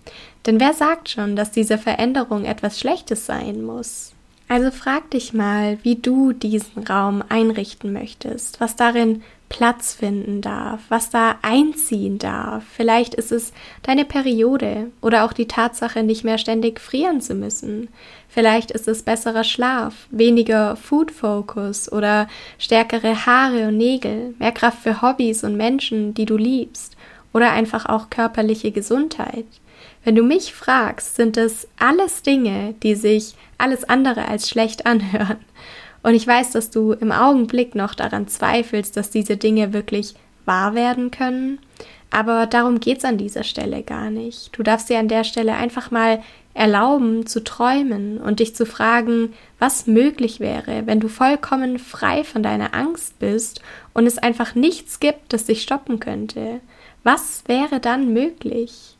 Denn 0.47 0.59
wer 0.59 0.73
sagt 0.73 1.11
schon, 1.11 1.37
dass 1.37 1.51
diese 1.51 1.79
Veränderung 1.79 2.45
etwas 2.45 2.81
Schlechtes 2.81 3.27
sein 3.27 3.63
muss? 3.63 4.13
Also 4.53 4.71
frag 4.71 5.11
dich 5.11 5.33
mal, 5.33 5.79
wie 5.83 5.97
du 5.97 6.35
diesen 6.35 6.87
Raum 6.87 7.25
einrichten 7.27 7.91
möchtest, 7.91 8.61
was 8.61 8.77
darin 8.77 9.23
Platz 9.49 9.95
finden 9.95 10.43
darf, 10.43 10.83
was 10.91 11.09
da 11.09 11.37
einziehen 11.41 12.19
darf. 12.19 12.63
Vielleicht 12.71 13.15
ist 13.15 13.33
es 13.33 13.55
deine 13.83 14.05
Periode 14.05 14.91
oder 15.01 15.25
auch 15.25 15.33
die 15.33 15.49
Tatsache, 15.49 16.03
nicht 16.03 16.23
mehr 16.23 16.37
ständig 16.37 16.81
frieren 16.81 17.23
zu 17.23 17.35
müssen. 17.35 17.89
Vielleicht 18.29 18.71
ist 18.73 18.89
es 18.89 19.03
besserer 19.03 19.45
Schlaf, 19.45 20.07
weniger 20.11 20.77
Food 20.77 21.13
Focus 21.13 21.91
oder 21.91 22.29
stärkere 22.59 23.25
Haare 23.25 23.69
und 23.69 23.79
Nägel, 23.79 24.35
mehr 24.39 24.53
Kraft 24.53 24.83
für 24.83 25.01
Hobbys 25.01 25.45
und 25.45 25.57
Menschen, 25.57 26.13
die 26.13 26.27
du 26.27 26.37
liebst 26.37 26.99
oder 27.33 27.53
einfach 27.53 27.87
auch 27.87 28.11
körperliche 28.11 28.71
Gesundheit. 28.71 29.47
Wenn 30.05 30.15
du 30.15 30.23
mich 30.23 30.53
fragst, 30.53 31.17
sind 31.17 31.37
es 31.37 31.69
alles 31.79 32.23
Dinge, 32.23 32.75
die 32.83 32.95
sich 32.95 33.35
alles 33.59 33.85
andere 33.85 34.27
als 34.27 34.49
schlecht 34.49 34.87
anhören. 34.87 35.39
Und 36.03 36.15
ich 36.15 36.27
weiß, 36.27 36.51
dass 36.51 36.71
du 36.71 36.93
im 36.93 37.13
Augenblick 37.13 37.75
noch 37.75 37.95
daran 37.95 38.27
zweifelst, 38.27 38.97
dass 38.97 39.11
diese 39.11 39.37
Dinge 39.37 39.73
wirklich 39.73 40.15
wahr 40.45 40.75
werden 40.75 41.13
können. 41.13 41.61
Aber 42.11 42.47
darum 42.47 42.81
geht's 42.81 43.05
an 43.05 43.17
dieser 43.17 43.45
Stelle 43.45 43.83
gar 43.83 44.11
nicht. 44.11 44.51
Du 44.59 44.63
darfst 44.63 44.91
dir 44.91 44.99
an 44.99 45.09
der 45.09 45.25
Stelle 45.25 45.55
einfach 45.55 45.91
mal 45.91 46.23
erlauben 46.55 47.27
zu 47.27 47.43
träumen 47.43 48.19
und 48.19 48.41
dich 48.41 48.55
zu 48.55 48.67
fragen, 48.67 49.33
was 49.59 49.87
möglich 49.87 50.39
wäre, 50.39 50.83
wenn 50.87 51.01
du 51.01 51.09
vollkommen 51.09 51.79
frei 51.79 52.25
von 52.25 52.43
deiner 52.43 52.75
Angst 52.75 53.19
bist 53.19 53.63
und 53.95 54.07
es 54.07 54.19
einfach 54.19 54.55
nichts 54.55 55.01
gibt, 55.01 55.33
das 55.33 55.45
dich 55.45 55.63
stoppen 55.63 55.99
könnte. 55.99 56.61
Was 57.05 57.45
wäre 57.47 57.81
dann 57.81 58.13
möglich? 58.13 58.97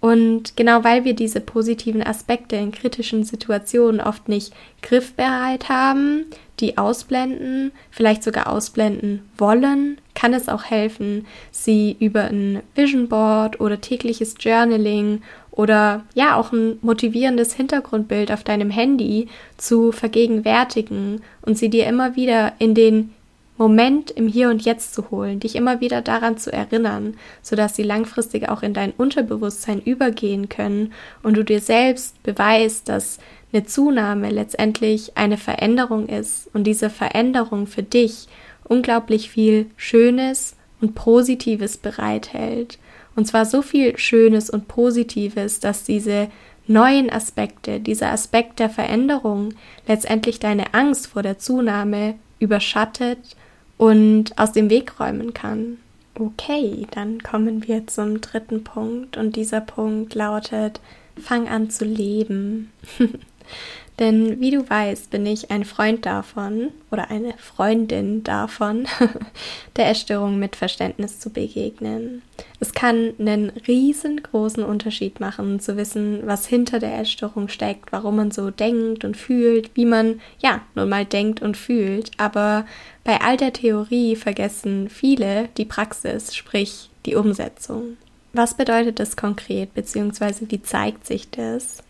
Und 0.00 0.56
genau 0.56 0.82
weil 0.82 1.04
wir 1.04 1.14
diese 1.14 1.40
positiven 1.40 2.02
Aspekte 2.02 2.56
in 2.56 2.72
kritischen 2.72 3.22
Situationen 3.24 4.00
oft 4.00 4.28
nicht 4.28 4.54
griffbereit 4.82 5.68
haben, 5.68 6.24
die 6.58 6.78
ausblenden, 6.78 7.72
vielleicht 7.90 8.22
sogar 8.22 8.48
ausblenden 8.48 9.22
wollen, 9.36 9.98
kann 10.14 10.32
es 10.32 10.48
auch 10.48 10.64
helfen, 10.64 11.26
sie 11.50 11.96
über 12.00 12.24
ein 12.24 12.62
Vision 12.74 13.08
Board 13.08 13.60
oder 13.60 13.80
tägliches 13.80 14.36
Journaling 14.38 15.22
oder 15.50 16.04
ja 16.14 16.36
auch 16.36 16.52
ein 16.52 16.78
motivierendes 16.80 17.54
Hintergrundbild 17.54 18.32
auf 18.32 18.44
deinem 18.44 18.70
Handy 18.70 19.28
zu 19.58 19.92
vergegenwärtigen 19.92 21.22
und 21.42 21.58
sie 21.58 21.68
dir 21.68 21.86
immer 21.86 22.16
wieder 22.16 22.54
in 22.58 22.74
den 22.74 23.12
Moment 23.60 24.10
im 24.10 24.26
Hier 24.26 24.48
und 24.48 24.64
Jetzt 24.64 24.94
zu 24.94 25.10
holen, 25.10 25.38
dich 25.38 25.54
immer 25.54 25.82
wieder 25.82 26.00
daran 26.00 26.38
zu 26.38 26.50
erinnern, 26.50 27.18
sodass 27.42 27.76
sie 27.76 27.82
langfristig 27.82 28.48
auch 28.48 28.62
in 28.62 28.72
dein 28.72 28.92
Unterbewusstsein 28.92 29.82
übergehen 29.82 30.48
können 30.48 30.94
und 31.22 31.36
du 31.36 31.44
dir 31.44 31.60
selbst 31.60 32.22
beweist, 32.22 32.88
dass 32.88 33.18
eine 33.52 33.66
Zunahme 33.66 34.30
letztendlich 34.30 35.18
eine 35.18 35.36
Veränderung 35.36 36.08
ist 36.08 36.48
und 36.54 36.64
diese 36.64 36.88
Veränderung 36.88 37.66
für 37.66 37.82
dich 37.82 38.28
unglaublich 38.64 39.28
viel 39.28 39.66
Schönes 39.76 40.56
und 40.80 40.94
Positives 40.94 41.76
bereithält. 41.76 42.78
Und 43.14 43.26
zwar 43.26 43.44
so 43.44 43.60
viel 43.60 43.98
Schönes 43.98 44.48
und 44.48 44.68
Positives, 44.68 45.60
dass 45.60 45.84
diese 45.84 46.28
neuen 46.66 47.10
Aspekte, 47.10 47.78
dieser 47.78 48.10
Aspekt 48.10 48.58
der 48.58 48.70
Veränderung 48.70 49.52
letztendlich 49.86 50.40
deine 50.40 50.72
Angst 50.72 51.08
vor 51.08 51.22
der 51.22 51.38
Zunahme 51.38 52.14
überschattet 52.38 53.36
und 53.80 54.38
aus 54.38 54.52
dem 54.52 54.68
Weg 54.68 55.00
räumen 55.00 55.32
kann. 55.32 55.78
Okay, 56.14 56.86
dann 56.90 57.22
kommen 57.22 57.66
wir 57.66 57.86
zum 57.86 58.20
dritten 58.20 58.62
Punkt 58.62 59.16
und 59.16 59.36
dieser 59.36 59.62
Punkt 59.62 60.14
lautet, 60.14 60.82
fang 61.18 61.48
an 61.48 61.70
zu 61.70 61.86
leben. 61.86 62.72
Denn 64.00 64.40
wie 64.40 64.50
du 64.50 64.68
weißt, 64.68 65.10
bin 65.10 65.26
ich 65.26 65.50
ein 65.50 65.66
Freund 65.66 66.06
davon 66.06 66.70
oder 66.90 67.10
eine 67.10 67.34
Freundin 67.36 68.24
davon, 68.24 68.86
der 69.76 69.90
Essstörung 69.90 70.38
mit 70.38 70.56
Verständnis 70.56 71.20
zu 71.20 71.28
begegnen. 71.28 72.22
Es 72.60 72.72
kann 72.72 73.12
einen 73.18 73.50
riesengroßen 73.68 74.64
Unterschied 74.64 75.20
machen, 75.20 75.60
zu 75.60 75.76
wissen, 75.76 76.22
was 76.24 76.46
hinter 76.46 76.78
der 76.78 76.98
Essstörung 76.98 77.48
steckt, 77.48 77.92
warum 77.92 78.16
man 78.16 78.30
so 78.30 78.50
denkt 78.50 79.04
und 79.04 79.18
fühlt, 79.18 79.70
wie 79.74 79.84
man 79.84 80.22
ja 80.38 80.62
nun 80.74 80.88
mal 80.88 81.04
denkt 81.04 81.42
und 81.42 81.58
fühlt. 81.58 82.10
Aber 82.16 82.64
bei 83.04 83.20
all 83.20 83.36
der 83.36 83.52
Theorie 83.52 84.16
vergessen 84.16 84.88
viele 84.88 85.50
die 85.58 85.66
Praxis, 85.66 86.34
sprich 86.34 86.88
die 87.04 87.16
Umsetzung. 87.16 87.98
Was 88.32 88.54
bedeutet 88.54 88.98
das 88.98 89.16
konkret, 89.16 89.74
beziehungsweise 89.74 90.50
wie 90.50 90.62
zeigt 90.62 91.06
sich 91.06 91.28
das? 91.30 91.82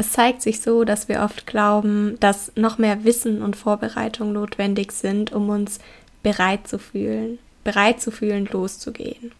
Es 0.00 0.12
zeigt 0.12 0.40
sich 0.40 0.62
so, 0.62 0.84
dass 0.84 1.08
wir 1.08 1.20
oft 1.20 1.46
glauben, 1.46 2.16
dass 2.20 2.52
noch 2.56 2.78
mehr 2.78 3.04
Wissen 3.04 3.42
und 3.42 3.54
Vorbereitung 3.54 4.32
notwendig 4.32 4.92
sind, 4.92 5.30
um 5.30 5.50
uns 5.50 5.78
bereit 6.22 6.66
zu 6.66 6.78
fühlen, 6.78 7.38
bereit 7.64 8.00
zu 8.00 8.10
fühlen, 8.10 8.48
loszugehen. 8.50 9.32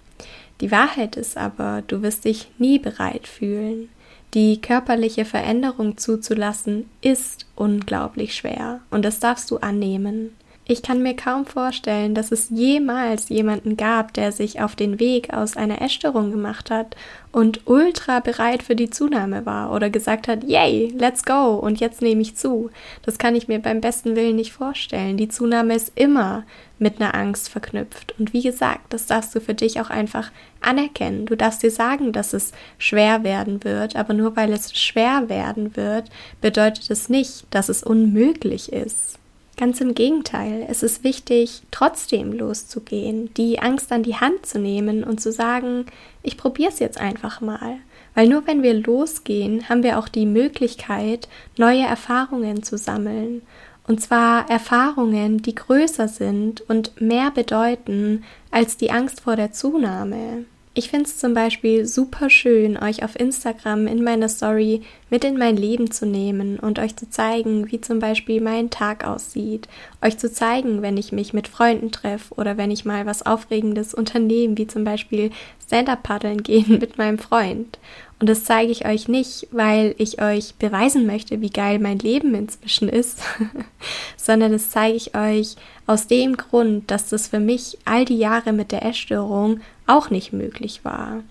Die 0.60 0.70
Wahrheit 0.70 1.16
ist 1.16 1.38
aber, 1.38 1.82
du 1.86 2.02
wirst 2.02 2.26
dich 2.26 2.48
nie 2.58 2.78
bereit 2.78 3.26
fühlen. 3.26 3.88
Die 4.34 4.60
körperliche 4.60 5.24
Veränderung 5.24 5.96
zuzulassen 5.96 6.90
ist 7.00 7.46
unglaublich 7.56 8.34
schwer 8.34 8.80
und 8.90 9.02
das 9.02 9.18
darfst 9.18 9.50
du 9.50 9.56
annehmen. 9.56 10.36
Ich 10.70 10.82
kann 10.82 11.02
mir 11.02 11.16
kaum 11.16 11.46
vorstellen, 11.46 12.14
dass 12.14 12.30
es 12.30 12.48
jemals 12.48 13.28
jemanden 13.28 13.76
gab, 13.76 14.14
der 14.14 14.30
sich 14.30 14.60
auf 14.60 14.76
den 14.76 15.00
Weg 15.00 15.34
aus 15.34 15.56
einer 15.56 15.82
Essstörung 15.82 16.30
gemacht 16.30 16.70
hat 16.70 16.94
und 17.32 17.66
ultra 17.66 18.20
bereit 18.20 18.62
für 18.62 18.76
die 18.76 18.88
Zunahme 18.88 19.44
war 19.44 19.72
oder 19.72 19.90
gesagt 19.90 20.28
hat, 20.28 20.44
yay, 20.44 20.94
let's 20.96 21.24
go 21.24 21.56
und 21.56 21.80
jetzt 21.80 22.02
nehme 22.02 22.22
ich 22.22 22.36
zu. 22.36 22.70
Das 23.02 23.18
kann 23.18 23.34
ich 23.34 23.48
mir 23.48 23.58
beim 23.58 23.80
besten 23.80 24.14
Willen 24.14 24.36
nicht 24.36 24.52
vorstellen. 24.52 25.16
Die 25.16 25.28
Zunahme 25.28 25.74
ist 25.74 25.90
immer 25.96 26.44
mit 26.78 27.00
einer 27.00 27.16
Angst 27.16 27.48
verknüpft. 27.48 28.14
Und 28.20 28.32
wie 28.32 28.42
gesagt, 28.42 28.92
das 28.92 29.06
darfst 29.06 29.34
du 29.34 29.40
für 29.40 29.54
dich 29.54 29.80
auch 29.80 29.90
einfach 29.90 30.30
anerkennen. 30.60 31.26
Du 31.26 31.36
darfst 31.36 31.64
dir 31.64 31.72
sagen, 31.72 32.12
dass 32.12 32.32
es 32.32 32.52
schwer 32.78 33.24
werden 33.24 33.64
wird, 33.64 33.96
aber 33.96 34.14
nur 34.14 34.36
weil 34.36 34.52
es 34.52 34.72
schwer 34.78 35.28
werden 35.28 35.74
wird, 35.76 36.10
bedeutet 36.40 36.88
es 36.90 37.08
nicht, 37.08 37.48
dass 37.50 37.68
es 37.68 37.82
unmöglich 37.82 38.72
ist. 38.72 39.19
Ganz 39.60 39.78
im 39.82 39.94
Gegenteil, 39.94 40.64
es 40.70 40.82
ist 40.82 41.04
wichtig, 41.04 41.60
trotzdem 41.70 42.32
loszugehen, 42.32 43.28
die 43.34 43.58
Angst 43.58 43.92
an 43.92 44.02
die 44.02 44.16
Hand 44.16 44.46
zu 44.46 44.58
nehmen 44.58 45.04
und 45.04 45.20
zu 45.20 45.30
sagen, 45.30 45.84
ich 46.22 46.38
probiere 46.38 46.70
es 46.70 46.78
jetzt 46.78 46.98
einfach 46.98 47.42
mal. 47.42 47.76
Weil 48.14 48.28
nur 48.28 48.46
wenn 48.46 48.62
wir 48.62 48.72
losgehen, 48.72 49.68
haben 49.68 49.82
wir 49.82 49.98
auch 49.98 50.08
die 50.08 50.24
Möglichkeit, 50.24 51.28
neue 51.58 51.82
Erfahrungen 51.82 52.62
zu 52.62 52.78
sammeln. 52.78 53.42
Und 53.86 54.00
zwar 54.00 54.48
Erfahrungen, 54.48 55.42
die 55.42 55.54
größer 55.54 56.08
sind 56.08 56.62
und 56.62 56.98
mehr 56.98 57.30
bedeuten 57.30 58.24
als 58.50 58.78
die 58.78 58.90
Angst 58.90 59.20
vor 59.20 59.36
der 59.36 59.52
Zunahme. 59.52 60.46
Ich 60.72 60.88
finde 60.88 61.06
es 61.06 61.18
zum 61.18 61.34
Beispiel 61.34 61.84
super 61.84 62.30
schön, 62.30 62.76
euch 62.76 63.02
auf 63.02 63.18
Instagram 63.18 63.88
in 63.88 64.04
meiner 64.04 64.28
Story 64.28 64.82
mit 65.10 65.24
in 65.24 65.36
mein 65.36 65.56
Leben 65.56 65.90
zu 65.90 66.06
nehmen 66.06 66.60
und 66.60 66.78
euch 66.78 66.94
zu 66.94 67.10
zeigen, 67.10 67.72
wie 67.72 67.80
zum 67.80 67.98
Beispiel 67.98 68.40
mein 68.40 68.70
Tag 68.70 69.04
aussieht. 69.04 69.66
Euch 70.00 70.16
zu 70.18 70.32
zeigen, 70.32 70.80
wenn 70.80 70.96
ich 70.96 71.10
mich 71.10 71.32
mit 71.32 71.48
Freunden 71.48 71.90
treffe 71.90 72.34
oder 72.36 72.56
wenn 72.56 72.70
ich 72.70 72.84
mal 72.84 73.04
was 73.04 73.26
Aufregendes 73.26 73.94
unternehme, 73.94 74.58
wie 74.58 74.68
zum 74.68 74.84
Beispiel 74.84 75.32
Stand-Up-Paddeln 75.70 76.42
gehen 76.42 76.78
mit 76.80 76.98
meinem 76.98 77.18
Freund. 77.18 77.78
Und 78.18 78.28
das 78.28 78.44
zeige 78.44 78.70
ich 78.70 78.84
euch 78.84 79.08
nicht, 79.08 79.46
weil 79.50 79.94
ich 79.96 80.20
euch 80.20 80.54
beweisen 80.56 81.06
möchte, 81.06 81.40
wie 81.40 81.48
geil 81.48 81.78
mein 81.78 81.98
Leben 81.98 82.34
inzwischen 82.34 82.88
ist, 82.88 83.22
sondern 84.16 84.52
das 84.52 84.68
zeige 84.68 84.96
ich 84.96 85.14
euch 85.14 85.56
aus 85.86 86.06
dem 86.06 86.36
Grund, 86.36 86.90
dass 86.90 87.08
das 87.08 87.28
für 87.28 87.40
mich 87.40 87.78
all 87.86 88.04
die 88.04 88.18
Jahre 88.18 88.52
mit 88.52 88.72
der 88.72 88.84
Essstörung 88.84 89.60
auch 89.86 90.10
nicht 90.10 90.34
möglich 90.34 90.80
war. 90.84 91.22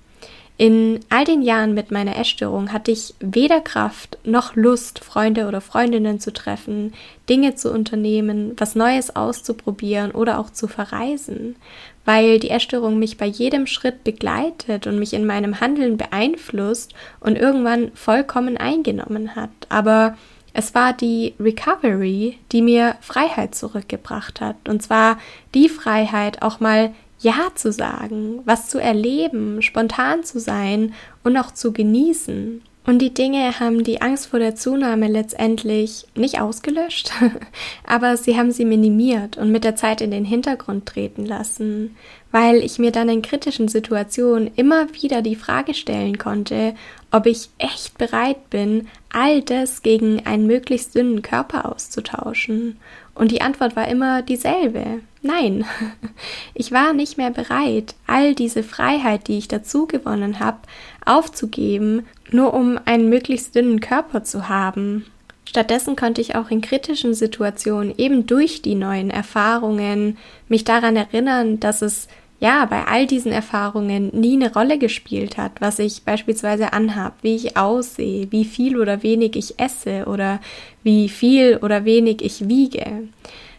In 0.59 0.99
all 1.07 1.23
den 1.23 1.41
Jahren 1.41 1.73
mit 1.73 1.89
meiner 1.89 2.17
Essstörung 2.17 2.73
hatte 2.73 2.91
ich 2.91 3.13
weder 3.21 3.61
Kraft 3.61 4.17
noch 4.25 4.57
Lust, 4.57 4.99
Freunde 4.99 5.47
oder 5.47 5.61
Freundinnen 5.61 6.19
zu 6.19 6.33
treffen, 6.33 6.93
Dinge 7.29 7.55
zu 7.55 7.71
unternehmen, 7.71 8.55
was 8.57 8.75
Neues 8.75 9.15
auszuprobieren 9.15 10.11
oder 10.11 10.37
auch 10.37 10.49
zu 10.49 10.67
verreisen, 10.67 11.55
weil 12.03 12.39
die 12.39 12.49
Essstörung 12.49 12.99
mich 12.99 13.15
bei 13.15 13.25
jedem 13.25 13.67
Schritt 13.67 14.03
begleitet 14.03 14.85
und 14.85 14.99
mich 14.99 15.13
in 15.13 15.25
meinem 15.25 15.61
Handeln 15.61 15.95
beeinflusst 15.95 16.93
und 17.21 17.37
irgendwann 17.37 17.93
vollkommen 17.93 18.57
eingenommen 18.57 19.37
hat. 19.37 19.51
Aber 19.69 20.17
es 20.51 20.75
war 20.75 20.91
die 20.91 21.35
Recovery, 21.39 22.37
die 22.51 22.61
mir 22.61 22.97
Freiheit 22.99 23.55
zurückgebracht 23.55 24.41
hat. 24.41 24.57
Und 24.67 24.83
zwar 24.83 25.19
die 25.53 25.69
Freiheit, 25.69 26.41
auch 26.41 26.59
mal 26.59 26.91
ja 27.19 27.49
zu 27.55 27.71
sagen, 27.71 28.41
was 28.45 28.69
zu 28.69 28.79
erleben, 28.79 29.61
spontan 29.61 30.23
zu 30.23 30.39
sein 30.39 30.93
und 31.23 31.37
auch 31.37 31.51
zu 31.51 31.73
genießen. 31.73 32.61
Und 32.85 32.99
die 32.99 33.13
Dinge 33.13 33.59
haben 33.59 33.83
die 33.83 34.01
Angst 34.01 34.27
vor 34.27 34.39
der 34.39 34.55
Zunahme 34.55 35.07
letztendlich 35.07 36.07
nicht 36.15 36.41
ausgelöscht, 36.41 37.11
aber 37.85 38.17
sie 38.17 38.35
haben 38.35 38.51
sie 38.51 38.65
minimiert 38.65 39.37
und 39.37 39.51
mit 39.51 39.63
der 39.63 39.75
Zeit 39.75 40.01
in 40.01 40.09
den 40.09 40.25
Hintergrund 40.25 40.87
treten 40.87 41.23
lassen, 41.23 41.95
weil 42.31 42.63
ich 42.63 42.79
mir 42.79 42.91
dann 42.91 43.09
in 43.09 43.21
kritischen 43.21 43.67
Situationen 43.67 44.49
immer 44.55 44.87
wieder 44.93 45.21
die 45.21 45.35
Frage 45.35 45.75
stellen 45.75 46.17
konnte, 46.17 46.73
ob 47.11 47.27
ich 47.27 47.49
echt 47.59 47.97
bereit 47.99 48.49
bin, 48.49 48.87
all 49.11 49.43
das 49.43 49.83
gegen 49.83 50.25
einen 50.25 50.47
möglichst 50.47 50.95
dünnen 50.95 51.21
Körper 51.21 51.71
auszutauschen. 51.71 52.77
Und 53.19 53.31
die 53.31 53.41
Antwort 53.41 53.75
war 53.75 53.85
immer 53.89 54.21
dieselbe. 54.21 55.01
Nein, 55.21 55.65
ich 56.53 56.71
war 56.71 56.93
nicht 56.93 57.17
mehr 57.17 57.31
bereit, 57.31 57.93
all 58.07 58.33
diese 58.33 58.63
Freiheit, 58.63 59.27
die 59.27 59.37
ich 59.37 59.49
dazu 59.49 59.87
gewonnen 59.87 60.39
habe, 60.39 60.59
aufzugeben, 61.05 62.07
nur 62.31 62.53
um 62.53 62.79
einen 62.85 63.09
möglichst 63.09 63.55
dünnen 63.55 63.81
Körper 63.81 64.23
zu 64.23 64.47
haben. 64.47 65.05
Stattdessen 65.43 65.97
konnte 65.97 66.21
ich 66.21 66.35
auch 66.35 66.49
in 66.49 66.61
kritischen 66.61 67.13
Situationen 67.13 67.93
eben 67.97 68.25
durch 68.25 68.61
die 68.61 68.75
neuen 68.75 69.09
Erfahrungen 69.09 70.17
mich 70.47 70.63
daran 70.63 70.95
erinnern, 70.95 71.59
dass 71.59 71.81
es 71.81 72.07
ja 72.39 72.65
bei 72.65 72.85
all 72.85 73.05
diesen 73.05 73.31
Erfahrungen 73.31 74.09
nie 74.13 74.33
eine 74.33 74.53
Rolle 74.53 74.77
gespielt 74.77 75.37
hat, 75.37 75.53
was 75.59 75.79
ich 75.79 76.03
beispielsweise 76.03 76.73
anhab, 76.73 77.17
wie 77.21 77.35
ich 77.35 77.57
aussehe, 77.57 78.31
wie 78.31 78.45
viel 78.45 78.79
oder 78.79 79.03
wenig 79.03 79.35
ich 79.35 79.59
esse 79.59 80.05
oder 80.05 80.39
wie 80.83 81.09
viel 81.09 81.57
oder 81.61 81.85
wenig 81.85 82.21
ich 82.21 82.47
wiege. 82.47 83.03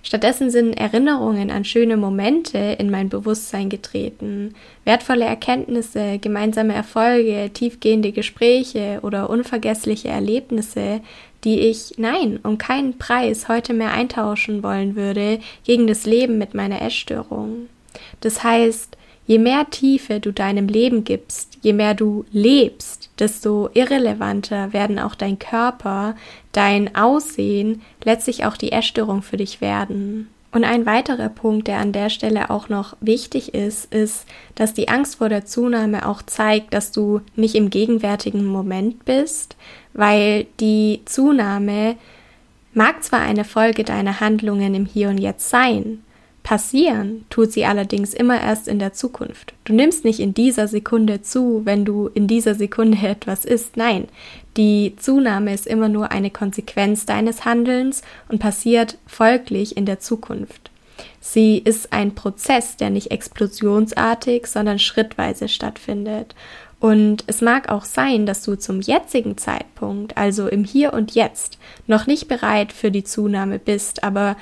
Stattdessen 0.02 0.50
sind 0.50 0.80
Erinnerungen 0.80 1.50
an 1.50 1.66
schöne 1.66 1.98
Momente 1.98 2.56
in 2.78 2.90
mein 2.90 3.10
Bewusstsein 3.10 3.68
getreten, 3.68 4.54
wertvolle 4.86 5.26
Erkenntnisse, 5.26 6.18
gemeinsame 6.18 6.72
Erfolge, 6.72 7.50
tiefgehende 7.52 8.12
Gespräche 8.12 9.00
oder 9.02 9.28
unvergessliche 9.28 10.08
Erlebnisse, 10.08 11.02
die 11.44 11.60
ich, 11.60 11.98
nein, 11.98 12.40
um 12.42 12.56
keinen 12.56 12.96
Preis 12.96 13.48
heute 13.48 13.74
mehr 13.74 13.92
eintauschen 13.92 14.62
wollen 14.62 14.96
würde 14.96 15.38
gegen 15.64 15.86
das 15.86 16.06
Leben 16.06 16.38
mit 16.38 16.54
meiner 16.54 16.80
Essstörung. 16.80 17.68
Das 18.20 18.42
heißt, 18.42 18.96
je 19.26 19.38
mehr 19.38 19.70
Tiefe 19.70 20.20
du 20.20 20.32
deinem 20.32 20.66
Leben 20.66 21.04
gibst, 21.04 21.58
je 21.62 21.72
mehr 21.72 21.94
du 21.94 22.24
lebst, 22.32 23.10
desto 23.18 23.70
irrelevanter 23.74 24.72
werden 24.72 24.98
auch 24.98 25.14
dein 25.14 25.38
Körper, 25.38 26.16
dein 26.52 26.94
Aussehen, 26.96 27.82
letztlich 28.02 28.44
auch 28.44 28.56
die 28.56 28.72
Essstörung 28.72 29.22
für 29.22 29.36
dich 29.36 29.60
werden. 29.60 30.28
Und 30.52 30.64
ein 30.64 30.84
weiterer 30.84 31.28
Punkt, 31.28 31.68
der 31.68 31.78
an 31.78 31.92
der 31.92 32.10
Stelle 32.10 32.50
auch 32.50 32.68
noch 32.68 32.96
wichtig 33.00 33.54
ist, 33.54 33.92
ist, 33.94 34.26
dass 34.56 34.74
die 34.74 34.88
Angst 34.88 35.16
vor 35.16 35.28
der 35.28 35.46
Zunahme 35.46 36.08
auch 36.08 36.22
zeigt, 36.22 36.74
dass 36.74 36.90
du 36.90 37.20
nicht 37.36 37.54
im 37.54 37.70
gegenwärtigen 37.70 38.44
Moment 38.44 39.04
bist, 39.04 39.56
weil 39.92 40.46
die 40.58 41.02
Zunahme 41.04 41.94
mag 42.74 43.04
zwar 43.04 43.20
eine 43.20 43.44
Folge 43.44 43.84
deiner 43.84 44.18
Handlungen 44.18 44.74
im 44.74 44.86
Hier 44.86 45.08
und 45.08 45.18
Jetzt 45.18 45.50
sein, 45.50 46.02
Passieren 46.42 47.26
tut 47.28 47.52
sie 47.52 47.64
allerdings 47.64 48.14
immer 48.14 48.40
erst 48.40 48.66
in 48.66 48.78
der 48.78 48.92
Zukunft. 48.92 49.52
Du 49.64 49.74
nimmst 49.74 50.04
nicht 50.04 50.20
in 50.20 50.34
dieser 50.34 50.68
Sekunde 50.68 51.22
zu, 51.22 51.62
wenn 51.64 51.84
du 51.84 52.08
in 52.08 52.26
dieser 52.26 52.54
Sekunde 52.54 52.98
etwas 53.06 53.44
isst. 53.44 53.76
Nein, 53.76 54.08
die 54.56 54.96
Zunahme 54.96 55.54
ist 55.54 55.66
immer 55.66 55.88
nur 55.88 56.10
eine 56.10 56.30
Konsequenz 56.30 57.06
deines 57.06 57.44
Handelns 57.44 58.02
und 58.28 58.38
passiert 58.38 58.98
folglich 59.06 59.76
in 59.76 59.86
der 59.86 60.00
Zukunft. 60.00 60.70
Sie 61.20 61.58
ist 61.58 61.92
ein 61.92 62.14
Prozess, 62.14 62.76
der 62.76 62.90
nicht 62.90 63.10
explosionsartig, 63.10 64.46
sondern 64.46 64.78
schrittweise 64.78 65.48
stattfindet. 65.48 66.34
Und 66.80 67.24
es 67.26 67.42
mag 67.42 67.68
auch 67.68 67.84
sein, 67.84 68.24
dass 68.24 68.42
du 68.42 68.56
zum 68.56 68.80
jetzigen 68.80 69.36
Zeitpunkt, 69.36 70.16
also 70.16 70.48
im 70.48 70.64
Hier 70.64 70.94
und 70.94 71.14
Jetzt, 71.14 71.58
noch 71.86 72.06
nicht 72.06 72.26
bereit 72.26 72.72
für 72.72 72.90
die 72.90 73.04
Zunahme 73.04 73.58
bist, 73.58 74.02
aber 74.02 74.36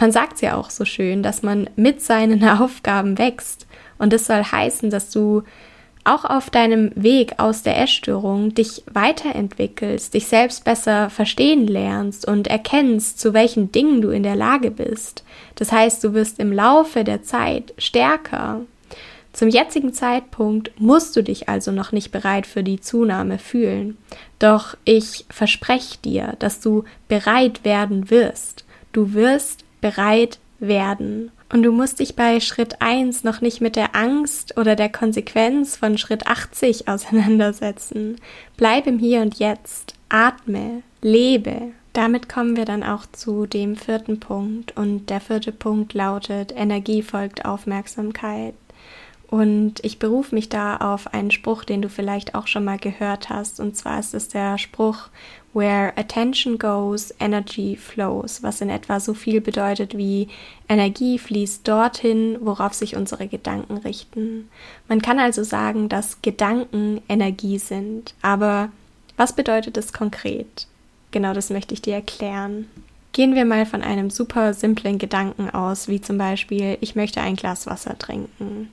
man 0.00 0.12
sagt 0.12 0.40
ja 0.42 0.56
auch 0.56 0.70
so 0.70 0.84
schön, 0.84 1.22
dass 1.22 1.42
man 1.42 1.70
mit 1.76 2.02
seinen 2.02 2.46
Aufgaben 2.48 3.18
wächst. 3.18 3.66
Und 3.98 4.12
das 4.12 4.26
soll 4.26 4.42
heißen, 4.42 4.90
dass 4.90 5.10
du 5.10 5.42
auch 6.06 6.24
auf 6.24 6.50
deinem 6.50 6.92
Weg 6.94 7.34
aus 7.38 7.62
der 7.62 7.80
Essstörung 7.80 8.54
dich 8.54 8.84
weiterentwickelst, 8.92 10.14
dich 10.14 10.28
selbst 10.28 10.64
besser 10.64 11.10
verstehen 11.10 11.66
lernst 11.66 12.28
und 12.28 12.46
erkennst, 12.46 13.18
zu 13.18 13.34
welchen 13.34 13.72
Dingen 13.72 14.00
du 14.02 14.10
in 14.10 14.22
der 14.22 14.36
Lage 14.36 14.70
bist. 14.70 15.24
Das 15.56 15.72
heißt, 15.72 16.04
du 16.04 16.14
wirst 16.14 16.38
im 16.38 16.52
Laufe 16.52 17.02
der 17.02 17.24
Zeit 17.24 17.74
stärker. 17.76 18.60
Zum 19.32 19.48
jetzigen 19.48 19.92
Zeitpunkt 19.92 20.70
musst 20.80 21.14
du 21.16 21.22
dich 21.22 21.48
also 21.48 21.72
noch 21.72 21.92
nicht 21.92 22.10
bereit 22.10 22.46
für 22.46 22.62
die 22.62 22.80
Zunahme 22.80 23.38
fühlen. 23.38 23.98
Doch 24.38 24.76
ich 24.84 25.26
verspreche 25.28 25.98
dir, 26.02 26.36
dass 26.38 26.60
du 26.60 26.84
bereit 27.08 27.64
werden 27.64 28.10
wirst. 28.10 28.64
Du 28.92 29.12
wirst 29.12 29.65
bereit 29.80 30.38
werden. 30.58 31.30
Und 31.52 31.62
du 31.62 31.70
musst 31.70 32.00
dich 32.00 32.16
bei 32.16 32.40
Schritt 32.40 32.82
1 32.82 33.22
noch 33.22 33.40
nicht 33.40 33.60
mit 33.60 33.76
der 33.76 33.94
Angst 33.94 34.56
oder 34.58 34.74
der 34.74 34.88
Konsequenz 34.88 35.76
von 35.76 35.96
Schritt 35.98 36.26
80 36.26 36.88
auseinandersetzen. 36.88 38.16
Bleib 38.56 38.86
im 38.86 38.98
Hier 38.98 39.20
und 39.20 39.38
Jetzt, 39.38 39.94
atme, 40.08 40.82
lebe. 41.02 41.72
Damit 41.92 42.28
kommen 42.28 42.56
wir 42.56 42.66
dann 42.66 42.82
auch 42.82 43.06
zu 43.10 43.46
dem 43.46 43.76
vierten 43.76 44.20
Punkt. 44.20 44.76
Und 44.76 45.08
der 45.08 45.20
vierte 45.20 45.52
Punkt 45.52 45.94
lautet, 45.94 46.52
Energie 46.54 47.02
folgt 47.02 47.44
Aufmerksamkeit. 47.44 48.54
Und 49.28 49.84
ich 49.84 49.98
berufe 49.98 50.34
mich 50.34 50.48
da 50.48 50.76
auf 50.76 51.12
einen 51.12 51.30
Spruch, 51.30 51.64
den 51.64 51.82
du 51.82 51.88
vielleicht 51.88 52.34
auch 52.34 52.46
schon 52.46 52.64
mal 52.64 52.78
gehört 52.78 53.28
hast. 53.28 53.60
Und 53.60 53.76
zwar 53.76 53.98
ist 53.98 54.14
es 54.14 54.28
der 54.28 54.58
Spruch, 54.58 55.08
Where 55.56 55.94
attention 55.96 56.58
goes, 56.58 57.14
energy 57.18 57.76
flows, 57.76 58.42
was 58.42 58.60
in 58.60 58.68
etwa 58.68 59.00
so 59.00 59.14
viel 59.14 59.40
bedeutet 59.40 59.96
wie 59.96 60.28
Energie 60.68 61.18
fließt 61.18 61.66
dorthin, 61.66 62.36
worauf 62.42 62.74
sich 62.74 62.94
unsere 62.94 63.26
Gedanken 63.26 63.78
richten. 63.78 64.50
Man 64.86 65.00
kann 65.00 65.18
also 65.18 65.44
sagen, 65.44 65.88
dass 65.88 66.20
Gedanken 66.20 67.00
Energie 67.08 67.56
sind. 67.56 68.12
Aber 68.20 68.68
was 69.16 69.34
bedeutet 69.34 69.78
es 69.78 69.94
konkret? 69.94 70.66
Genau 71.10 71.32
das 71.32 71.48
möchte 71.48 71.72
ich 71.72 71.80
dir 71.80 71.94
erklären. 71.94 72.68
Gehen 73.12 73.34
wir 73.34 73.46
mal 73.46 73.64
von 73.64 73.80
einem 73.80 74.10
super 74.10 74.52
simplen 74.52 74.98
Gedanken 74.98 75.48
aus, 75.48 75.88
wie 75.88 76.02
zum 76.02 76.18
Beispiel, 76.18 76.76
ich 76.82 76.96
möchte 76.96 77.22
ein 77.22 77.34
Glas 77.34 77.66
Wasser 77.66 77.96
trinken. 77.96 78.70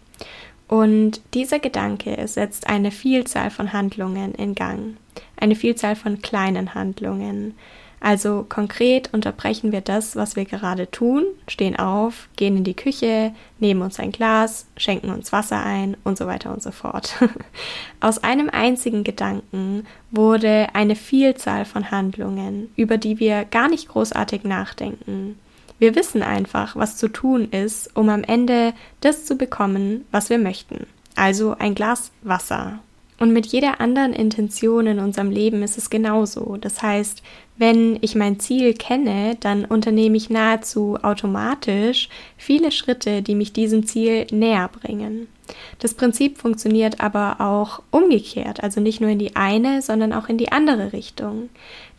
Und 0.74 1.22
dieser 1.36 1.60
Gedanke 1.60 2.28
setzt 2.28 2.66
eine 2.66 2.90
Vielzahl 2.90 3.52
von 3.52 3.74
Handlungen 3.74 4.34
in 4.34 4.56
Gang, 4.56 4.98
eine 5.38 5.54
Vielzahl 5.54 5.96
von 5.96 6.24
kleinen 6.24 6.74
Handlungen. 6.74 7.54
Also 8.00 8.44
konkret 8.50 9.14
unterbrechen 9.14 9.72
wir 9.72 9.82
das, 9.82 10.16
was 10.16 10.36
wir 10.36 10.46
gerade 10.46 10.90
tun, 10.90 11.26
stehen 11.48 11.76
auf, 11.76 12.28
gehen 12.38 12.58
in 12.58 12.64
die 12.64 12.74
Küche, 12.74 13.36
nehmen 13.60 13.84
uns 13.84 14.00
ein 14.00 14.12
Glas, 14.12 14.66
schenken 14.76 15.12
uns 15.12 15.32
Wasser 15.32 15.64
ein 15.64 15.96
und 16.04 16.18
so 16.18 16.26
weiter 16.26 16.52
und 16.52 16.64
so 16.64 16.72
fort. 16.72 17.18
Aus 18.00 18.24
einem 18.24 18.50
einzigen 18.50 19.04
Gedanken 19.04 19.86
wurde 20.10 20.70
eine 20.74 20.96
Vielzahl 20.96 21.66
von 21.66 21.92
Handlungen, 21.92 22.72
über 22.76 22.98
die 22.98 23.20
wir 23.20 23.46
gar 23.46 23.70
nicht 23.70 23.90
großartig 23.90 24.44
nachdenken. 24.44 25.38
Wir 25.84 25.96
wissen 25.96 26.24
einfach, 26.24 26.78
was 26.78 26.96
zu 26.96 27.10
tun 27.10 27.50
ist, 27.52 27.93
um 27.93 28.08
am 28.08 28.24
Ende 28.24 28.74
das 29.02 29.26
zu 29.26 29.36
bekommen, 29.36 30.06
was 30.12 30.30
wir 30.30 30.38
möchten. 30.38 30.88
Also 31.17 31.58
ein 31.60 31.76
Glas 31.76 32.13
Wasser. 32.22 32.80
Und 33.19 33.32
mit 33.32 33.45
jeder 33.45 33.80
anderen 33.80 34.13
Intention 34.13 34.88
in 34.88 34.99
unserem 34.99 35.30
Leben 35.30 35.62
ist 35.63 35.78
es 35.78 35.89
genauso. 35.89 36.58
Das 36.60 36.82
heißt, 36.82 37.21
wenn 37.58 37.99
ich 38.02 38.15
mein 38.15 38.39
Ziel 38.39 38.73
kenne, 38.73 39.38
dann 39.39 39.65
unternehme 39.65 40.17
ich 40.17 40.30
nahezu 40.30 40.97
automatisch 41.02 42.10
viele 42.38 42.71
Schritte, 42.71 43.21
die 43.21 43.36
mich 43.36 43.54
diesem 43.54 43.86
Ziel 43.86 44.26
näher 44.32 44.69
bringen. 44.69 45.28
Das 45.80 45.93
Prinzip 45.93 46.38
funktioniert 46.38 46.99
aber 47.02 47.39
auch 47.39 47.84
umgekehrt, 47.91 48.63
also 48.63 48.82
nicht 48.82 49.02
nur 49.02 49.10
in 49.12 49.19
die 49.19 49.36
eine, 49.36 49.82
sondern 49.82 50.13
auch 50.13 50.30
in 50.30 50.38
die 50.38 50.52
andere 50.52 50.93
Richtung. 50.93 51.49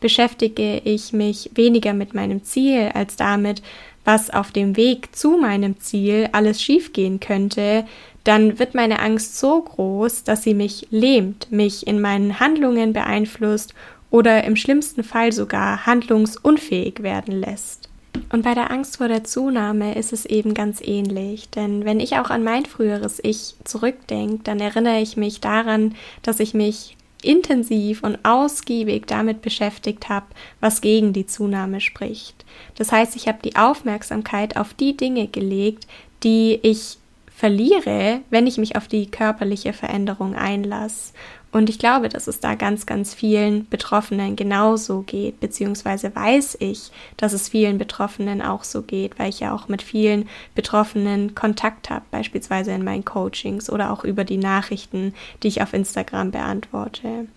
Beschäftige 0.01 0.79
ich 0.79 1.13
mich 1.13 1.51
weniger 1.55 1.93
mit 1.93 2.15
meinem 2.15 2.43
Ziel 2.43 2.91
als 2.95 3.17
damit, 3.17 3.63
was 4.05 4.31
auf 4.31 4.53
dem 4.53 4.77
Weg 4.77 5.15
zu 5.17 5.37
meinem 5.37 5.81
Ziel 5.81 6.29
alles 6.33 6.63
schiefgehen 6.63 7.21
könnte, 7.21 7.85
dann 8.25 8.59
wird 8.59 8.75
meine 8.75 9.01
Angst 9.01 9.39
so 9.39 9.61
groß, 9.61 10.25
dass 10.25 10.43
sie 10.43 10.55
mich 10.55 10.89
lähmt, 10.91 11.53
mich 11.53 11.87
in 11.87 12.01
meinen 12.01 12.41
Handlungen 12.41 12.93
beeinflusst 12.93 13.75
oder 14.11 14.45
im 14.45 14.57
schlimmsten 14.57 15.05
Fall 15.05 15.33
sogar 15.33 15.87
handlungsunfähig 15.87 17.03
werden 17.03 17.35
lässt. 17.39 17.89
Und 18.31 18.43
bei 18.43 18.55
der 18.55 18.71
Angst 18.71 18.97
vor 18.99 19.09
der 19.09 19.25
Zunahme 19.25 19.97
ist 19.97 20.13
es 20.13 20.25
eben 20.25 20.55
ganz 20.55 20.81
ähnlich, 20.81 21.51
denn 21.51 21.85
wenn 21.85 22.01
ich 22.01 22.17
auch 22.17 22.31
an 22.31 22.45
mein 22.45 22.65
früheres 22.65 23.21
Ich 23.23 23.57
zurückdenke, 23.65 24.45
dann 24.45 24.61
erinnere 24.61 25.01
ich 25.01 25.17
mich 25.17 25.41
daran, 25.41 25.95
dass 26.23 26.41
ich 26.41 26.55
mich 26.55 26.97
intensiv 27.25 28.03
und 28.03 28.19
ausgiebig 28.25 29.07
damit 29.07 29.43
beschäftigt 29.43 30.09
habe, 30.09 30.27
was 30.61 30.81
gegen 30.81 31.13
die 31.13 31.27
Zunahme 31.27 31.81
spricht. 31.81 32.45
Das 32.77 32.93
heißt, 32.93 33.17
ich 33.17 33.29
habe 33.29 33.39
die 33.45 33.57
Aufmerksamkeit 33.57 34.57
auf 34.57 34.75
die 34.75 34.97
Dinge 34.97 35.29
gelegt, 35.29 35.87
die 36.23 36.59
ich 36.63 36.99
verliere, 37.35 38.21
wenn 38.31 38.47
ich 38.47 38.59
mich 38.59 38.77
auf 38.77 38.89
die 38.89 39.07
körperliche 39.07 39.73
Veränderung 39.73 40.35
einlasse. 40.35 41.13
Und 41.55 41.71
ich 41.71 41.79
glaube, 41.79 42.09
dass 42.09 42.27
es 42.27 42.41
da 42.41 42.57
ganz, 42.57 42.85
ganz 42.85 43.15
vielen 43.15 43.69
Betroffenen 43.69 44.35
genauso 44.35 45.03
geht, 45.03 45.39
beziehungsweise 45.39 46.13
weiß 46.13 46.57
ich, 46.59 46.91
dass 47.17 47.33
es 47.33 47.49
vielen 47.49 47.79
Betroffenen 47.79 48.43
auch 48.43 48.65
so 48.65 48.83
geht, 48.83 49.21
weil 49.21 49.29
ich 49.29 49.39
ja 49.39 49.55
auch 49.55 49.69
mit 49.69 49.81
vielen 49.81 50.29
Betroffenen 50.57 51.37
Kontakt 51.37 51.91
habe, 51.91 52.05
beispielsweise 52.11 52.73
in 52.73 52.83
meinen 52.83 53.05
Coachings 53.05 53.71
oder 53.71 53.93
auch 53.93 54.03
über 54.03 54.25
die 54.25 54.37
Nachrichten, 54.37 55.15
die 55.45 55.49
ich 55.49 55.63
auf 55.63 55.75
Instagram 55.75 56.33
beantworte. 56.33 57.29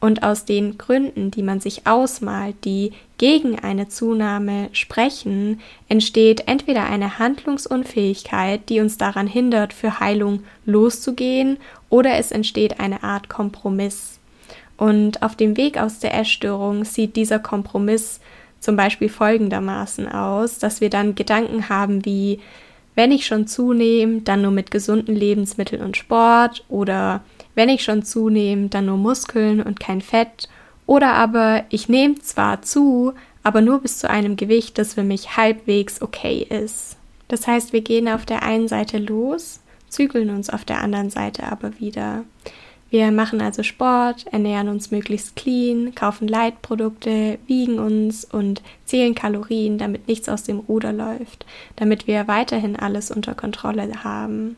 Und 0.00 0.22
aus 0.22 0.44
den 0.44 0.76
Gründen, 0.76 1.30
die 1.30 1.42
man 1.42 1.60
sich 1.60 1.86
ausmalt, 1.86 2.56
die 2.64 2.92
gegen 3.16 3.58
eine 3.58 3.88
Zunahme 3.88 4.68
sprechen, 4.72 5.60
entsteht 5.88 6.46
entweder 6.46 6.84
eine 6.84 7.18
Handlungsunfähigkeit, 7.18 8.68
die 8.68 8.80
uns 8.80 8.98
daran 8.98 9.26
hindert, 9.26 9.72
für 9.72 10.00
Heilung 10.00 10.42
loszugehen, 10.66 11.56
oder 11.88 12.18
es 12.18 12.32
entsteht 12.32 12.80
eine 12.80 13.02
Art 13.02 13.30
Kompromiss. 13.30 14.18
Und 14.76 15.22
auf 15.22 15.36
dem 15.36 15.56
Weg 15.56 15.78
aus 15.78 16.00
der 16.00 16.14
Essstörung 16.14 16.84
sieht 16.84 17.16
dieser 17.16 17.38
Kompromiss 17.38 18.20
zum 18.60 18.76
Beispiel 18.76 19.08
folgendermaßen 19.08 20.08
aus, 20.08 20.58
dass 20.58 20.80
wir 20.80 20.90
dann 20.90 21.14
Gedanken 21.14 21.68
haben 21.68 22.04
wie, 22.04 22.40
wenn 22.94 23.12
ich 23.12 23.26
schon 23.26 23.46
zunehme, 23.46 24.22
dann 24.22 24.42
nur 24.42 24.50
mit 24.50 24.70
gesunden 24.70 25.14
Lebensmitteln 25.14 25.82
und 25.82 25.96
Sport 25.96 26.64
oder 26.68 27.22
wenn 27.54 27.68
ich 27.68 27.84
schon 27.84 28.02
zunehme, 28.02 28.68
dann 28.68 28.86
nur 28.86 28.96
Muskeln 28.96 29.62
und 29.62 29.80
kein 29.80 30.00
Fett. 30.00 30.48
Oder 30.86 31.12
aber 31.14 31.64
ich 31.70 31.88
nehme 31.88 32.16
zwar 32.16 32.62
zu, 32.62 33.14
aber 33.42 33.60
nur 33.60 33.80
bis 33.80 33.98
zu 33.98 34.10
einem 34.10 34.36
Gewicht, 34.36 34.78
das 34.78 34.94
für 34.94 35.02
mich 35.02 35.36
halbwegs 35.36 36.02
okay 36.02 36.46
ist. 36.48 36.96
Das 37.28 37.46
heißt, 37.46 37.72
wir 37.72 37.80
gehen 37.80 38.08
auf 38.08 38.26
der 38.26 38.42
einen 38.42 38.68
Seite 38.68 38.98
los, 38.98 39.60
zügeln 39.88 40.30
uns 40.30 40.50
auf 40.50 40.64
der 40.64 40.80
anderen 40.80 41.10
Seite 41.10 41.44
aber 41.50 41.78
wieder. 41.78 42.24
Wir 42.90 43.10
machen 43.10 43.40
also 43.40 43.64
Sport, 43.64 44.26
ernähren 44.30 44.68
uns 44.68 44.92
möglichst 44.92 45.34
clean, 45.34 45.96
kaufen 45.96 46.28
Leitprodukte, 46.28 47.38
wiegen 47.46 47.80
uns 47.80 48.24
und 48.24 48.62
zählen 48.84 49.16
Kalorien, 49.16 49.78
damit 49.78 50.06
nichts 50.06 50.28
aus 50.28 50.44
dem 50.44 50.60
Ruder 50.60 50.92
läuft, 50.92 51.44
damit 51.76 52.06
wir 52.06 52.28
weiterhin 52.28 52.76
alles 52.76 53.10
unter 53.10 53.34
Kontrolle 53.34 54.04
haben. 54.04 54.56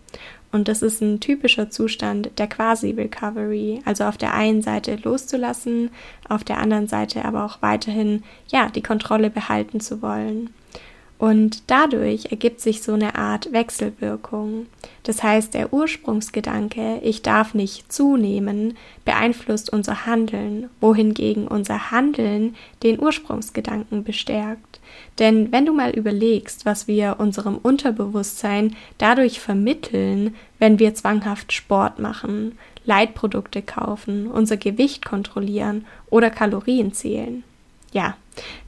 Und 0.57 0.69
das 0.69 0.81
ist 0.81 1.03
ein 1.03 1.21
typischer 1.21 1.69
Zustand 1.69 2.31
der 2.39 2.47
Quasi-Recovery. 2.47 3.83
Also 3.85 4.05
auf 4.05 4.17
der 4.17 4.33
einen 4.33 4.63
Seite 4.63 4.97
loszulassen, 4.97 5.91
auf 6.31 6.45
der 6.45 6.57
anderen 6.57 6.89
Seite 6.89 7.27
aber 7.27 7.45
auch 7.45 7.61
weiterhin, 7.61 8.23
ja, 8.49 8.71
die 8.71 8.83
Kontrolle 8.83 9.29
behalten 9.29 9.81
zu 9.81 10.01
wollen. 10.01 10.49
Und 11.19 11.71
dadurch 11.71 12.31
ergibt 12.31 12.61
sich 12.61 12.83
so 12.83 12.95
eine 12.95 13.17
Art 13.17 13.53
Wechselwirkung. 13.53 14.67
Das 15.03 15.23
heißt, 15.23 15.53
der 15.53 15.75
Ursprungsgedanke, 15.75 17.01
ich 17.03 17.21
darf 17.21 17.53
nicht 17.53 17.93
zunehmen, 17.93 18.79
beeinflusst 19.05 19.71
unser 19.71 20.07
Handeln, 20.07 20.71
wohingegen 20.81 21.49
unser 21.49 21.91
Handeln 21.91 22.55
den 22.83 22.99
Ursprungsgedanken 22.99 24.05
bestärkt. 24.05 24.81
Denn 25.19 25.51
wenn 25.51 25.65
du 25.65 25.73
mal 25.73 25.91
überlegst, 25.91 26.67
was 26.67 26.87
wir 26.87 27.17
unserem 27.19 27.57
Unterbewusstsein 27.57 28.77
dadurch 28.99 29.41
vermitteln, 29.41 30.35
wenn 30.59 30.79
wir 30.79 30.95
zwanghaft 30.95 31.53
Sport 31.53 31.99
machen, 31.99 32.59
Leitprodukte 32.85 33.63
kaufen, 33.63 34.27
unser 34.29 34.57
Gewicht 34.57 35.05
kontrollieren 35.05 35.87
oder 36.11 36.31
Kalorien 36.31 36.93
zählen, 36.93 37.45
ja, 37.93 38.17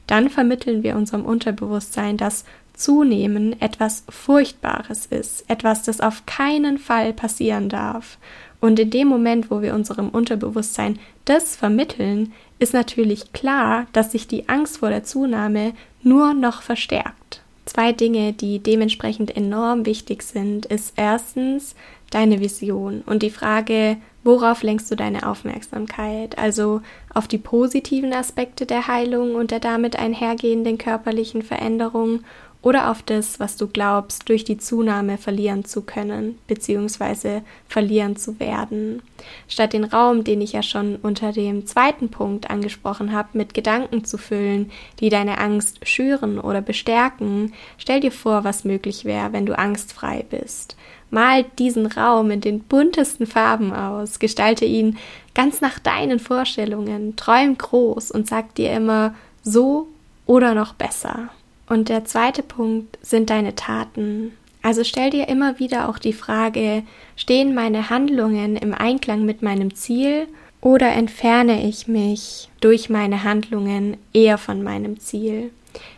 dann 0.07 0.29
vermitteln 0.29 0.81
wir 0.81 0.95
unserem 0.95 1.23
Unterbewusstsein, 1.23 2.17
dass 2.17 2.45
Zunehmen 2.73 3.61
etwas 3.61 4.03
Furchtbares 4.09 5.05
ist, 5.05 5.49
etwas, 5.49 5.83
das 5.83 6.01
auf 6.01 6.25
keinen 6.25 6.77
Fall 6.77 7.13
passieren 7.13 7.69
darf. 7.69 8.17
Und 8.61 8.79
in 8.79 8.89
dem 8.89 9.07
Moment, 9.07 9.49
wo 9.49 9.61
wir 9.61 9.73
unserem 9.73 10.09
Unterbewusstsein 10.09 10.99
das 11.25 11.55
vermitteln, 11.55 12.33
ist 12.59 12.73
natürlich 12.73 13.31
klar, 13.31 13.87
dass 13.93 14.11
sich 14.11 14.27
die 14.27 14.49
Angst 14.49 14.79
vor 14.79 14.89
der 14.89 15.03
Zunahme 15.03 15.73
nur 16.03 16.33
noch 16.33 16.61
verstärkt. 16.61 17.41
Zwei 17.65 17.93
Dinge, 17.93 18.33
die 18.33 18.59
dementsprechend 18.59 19.35
enorm 19.35 19.85
wichtig 19.85 20.23
sind, 20.23 20.65
ist 20.65 20.93
erstens 20.97 21.75
deine 22.09 22.39
Vision 22.39 23.03
und 23.05 23.21
die 23.21 23.29
Frage, 23.29 23.97
Worauf 24.23 24.63
lenkst 24.63 24.91
du 24.91 24.95
deine 24.95 25.27
Aufmerksamkeit? 25.27 26.37
Also 26.37 26.81
auf 27.13 27.27
die 27.27 27.37
positiven 27.37 28.13
Aspekte 28.13 28.65
der 28.65 28.87
Heilung 28.87 29.35
und 29.35 29.51
der 29.51 29.61
damit 29.61 29.97
einhergehenden 29.97 30.77
körperlichen 30.77 31.41
Veränderung 31.41 32.21
oder 32.61 32.91
auf 32.91 33.01
das, 33.01 33.39
was 33.39 33.55
du 33.55 33.67
glaubst, 33.67 34.27
durch 34.27 34.43
die 34.43 34.57
Zunahme 34.57 35.17
verlieren 35.17 35.63
zu 35.63 35.81
können 35.81 36.37
bzw. 36.47 37.41
verlieren 37.69 38.17
zu 38.17 38.39
werden. 38.39 39.01
Statt 39.47 39.71
den 39.71 39.85
Raum, 39.85 40.25
den 40.25 40.41
ich 40.41 40.51
ja 40.53 40.61
schon 40.61 40.97
unter 40.97 41.31
dem 41.31 41.65
zweiten 41.65 42.09
Punkt 42.09 42.49
angesprochen 42.49 43.13
habe, 43.13 43.29
mit 43.33 43.53
Gedanken 43.53 44.03
zu 44.03 44.17
füllen, 44.17 44.71
die 44.99 45.09
deine 45.09 45.37
Angst 45.37 45.87
schüren 45.87 46.37
oder 46.37 46.61
bestärken, 46.61 47.53
stell 47.77 48.01
dir 48.01 48.11
vor, 48.11 48.43
was 48.43 48.65
möglich 48.65 49.05
wäre, 49.05 49.31
wenn 49.31 49.45
du 49.45 49.57
angstfrei 49.57 50.25
bist. 50.29 50.75
Mal 51.11 51.45
diesen 51.57 51.87
Raum 51.87 52.29
in 52.29 52.41
den 52.41 52.59
buntesten 52.59 53.25
Farben 53.25 53.73
aus, 53.73 54.19
gestalte 54.19 54.65
ihn 54.65 54.97
ganz 55.33 55.61
nach 55.61 55.79
deinen 55.79 56.19
Vorstellungen, 56.19 57.15
träum 57.15 57.57
groß 57.57 58.11
und 58.11 58.27
sag 58.27 58.53
dir 58.55 58.73
immer 58.73 59.15
so 59.41 59.87
oder 60.25 60.53
noch 60.53 60.73
besser. 60.73 61.29
Und 61.69 61.87
der 61.87 62.03
zweite 62.03 62.41
Punkt 62.41 62.97
sind 63.01 63.29
deine 63.29 63.55
Taten. 63.55 64.31
Also 64.61 64.83
stell 64.83 65.11
dir 65.11 65.29
immer 65.29 65.59
wieder 65.59 65.87
auch 65.87 65.99
die 65.99 66.13
Frage, 66.13 66.83
stehen 67.15 67.53
meine 67.53 67.89
Handlungen 67.89 68.57
im 68.57 68.73
Einklang 68.73 69.23
mit 69.23 69.41
meinem 69.41 69.75
Ziel 69.75 70.27
oder 70.61 70.91
entferne 70.91 71.65
ich 71.65 71.87
mich 71.87 72.49
durch 72.59 72.89
meine 72.89 73.23
Handlungen 73.23 73.97
eher 74.13 74.37
von 74.37 74.63
meinem 74.63 74.99
Ziel? 74.99 75.51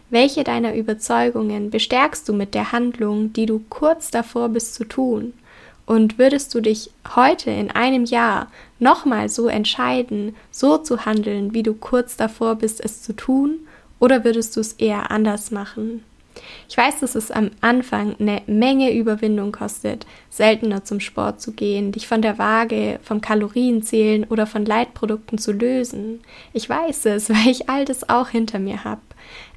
Welche 0.09 0.43
deiner 0.43 0.75
Überzeugungen 0.75 1.71
bestärkst 1.71 2.27
du 2.27 2.33
mit 2.33 2.53
der 2.53 2.73
Handlung, 2.73 3.31
die 3.33 3.45
du 3.45 3.63
kurz 3.69 4.11
davor 4.11 4.49
bist 4.49 4.75
zu 4.75 4.83
tun? 4.83 5.33
Und 5.85 6.19
würdest 6.19 6.53
du 6.53 6.61
dich 6.61 6.91
heute 7.15 7.49
in 7.49 7.71
einem 7.71 8.05
Jahr 8.05 8.51
nochmal 8.79 9.29
so 9.29 9.47
entscheiden, 9.47 10.35
so 10.51 10.77
zu 10.77 11.05
handeln, 11.05 11.53
wie 11.53 11.63
du 11.63 11.73
kurz 11.73 12.17
davor 12.17 12.55
bist, 12.55 12.83
es 12.83 13.01
zu 13.01 13.13
tun? 13.13 13.59
Oder 14.01 14.23
würdest 14.23 14.57
du 14.57 14.59
es 14.61 14.73
eher 14.73 15.11
anders 15.11 15.51
machen? 15.51 16.03
Ich 16.67 16.75
weiß, 16.75 17.01
dass 17.01 17.13
es 17.13 17.29
am 17.29 17.51
Anfang 17.61 18.15
eine 18.19 18.41
Menge 18.47 18.91
Überwindung 18.91 19.51
kostet, 19.51 20.07
seltener 20.31 20.83
zum 20.83 20.99
Sport 20.99 21.39
zu 21.39 21.51
gehen, 21.51 21.91
dich 21.91 22.07
von 22.07 22.23
der 22.23 22.39
Waage, 22.39 22.99
vom 23.03 23.21
Kalorienzählen 23.21 24.23
oder 24.23 24.47
von 24.47 24.65
Leitprodukten 24.65 25.37
zu 25.37 25.51
lösen. 25.51 26.21
Ich 26.51 26.67
weiß 26.67 27.05
es, 27.05 27.29
weil 27.29 27.49
ich 27.49 27.69
all 27.69 27.85
das 27.85 28.09
auch 28.09 28.29
hinter 28.29 28.57
mir 28.57 28.83
habe. 28.83 29.01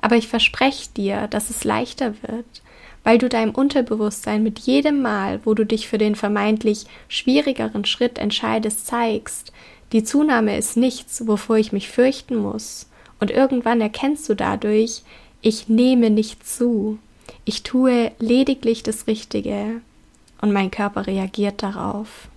Aber 0.02 0.16
ich 0.16 0.28
verspreche 0.28 0.90
dir, 0.94 1.26
dass 1.28 1.48
es 1.48 1.64
leichter 1.64 2.12
wird, 2.20 2.62
weil 3.02 3.16
du 3.16 3.30
deinem 3.30 3.54
Unterbewusstsein 3.54 4.42
mit 4.42 4.58
jedem 4.58 5.00
Mal, 5.00 5.40
wo 5.44 5.54
du 5.54 5.64
dich 5.64 5.88
für 5.88 5.98
den 5.98 6.16
vermeintlich 6.16 6.84
schwierigeren 7.08 7.86
Schritt 7.86 8.18
entscheidest, 8.18 8.86
zeigst, 8.86 9.52
die 9.92 10.04
Zunahme 10.04 10.58
ist 10.58 10.76
nichts, 10.76 11.26
wovor 11.26 11.56
ich 11.56 11.72
mich 11.72 11.88
fürchten 11.88 12.36
muss. 12.36 12.88
Und 13.20 13.30
irgendwann 13.30 13.80
erkennst 13.80 14.28
du 14.28 14.34
dadurch, 14.34 15.02
ich 15.40 15.68
nehme 15.68 16.10
nicht 16.10 16.46
zu. 16.46 16.98
Ich 17.44 17.62
tue 17.62 18.12
lediglich 18.18 18.82
das 18.82 19.06
Richtige 19.06 19.80
und 20.40 20.52
mein 20.52 20.70
Körper 20.70 21.06
reagiert 21.06 21.62
darauf. 21.62 22.28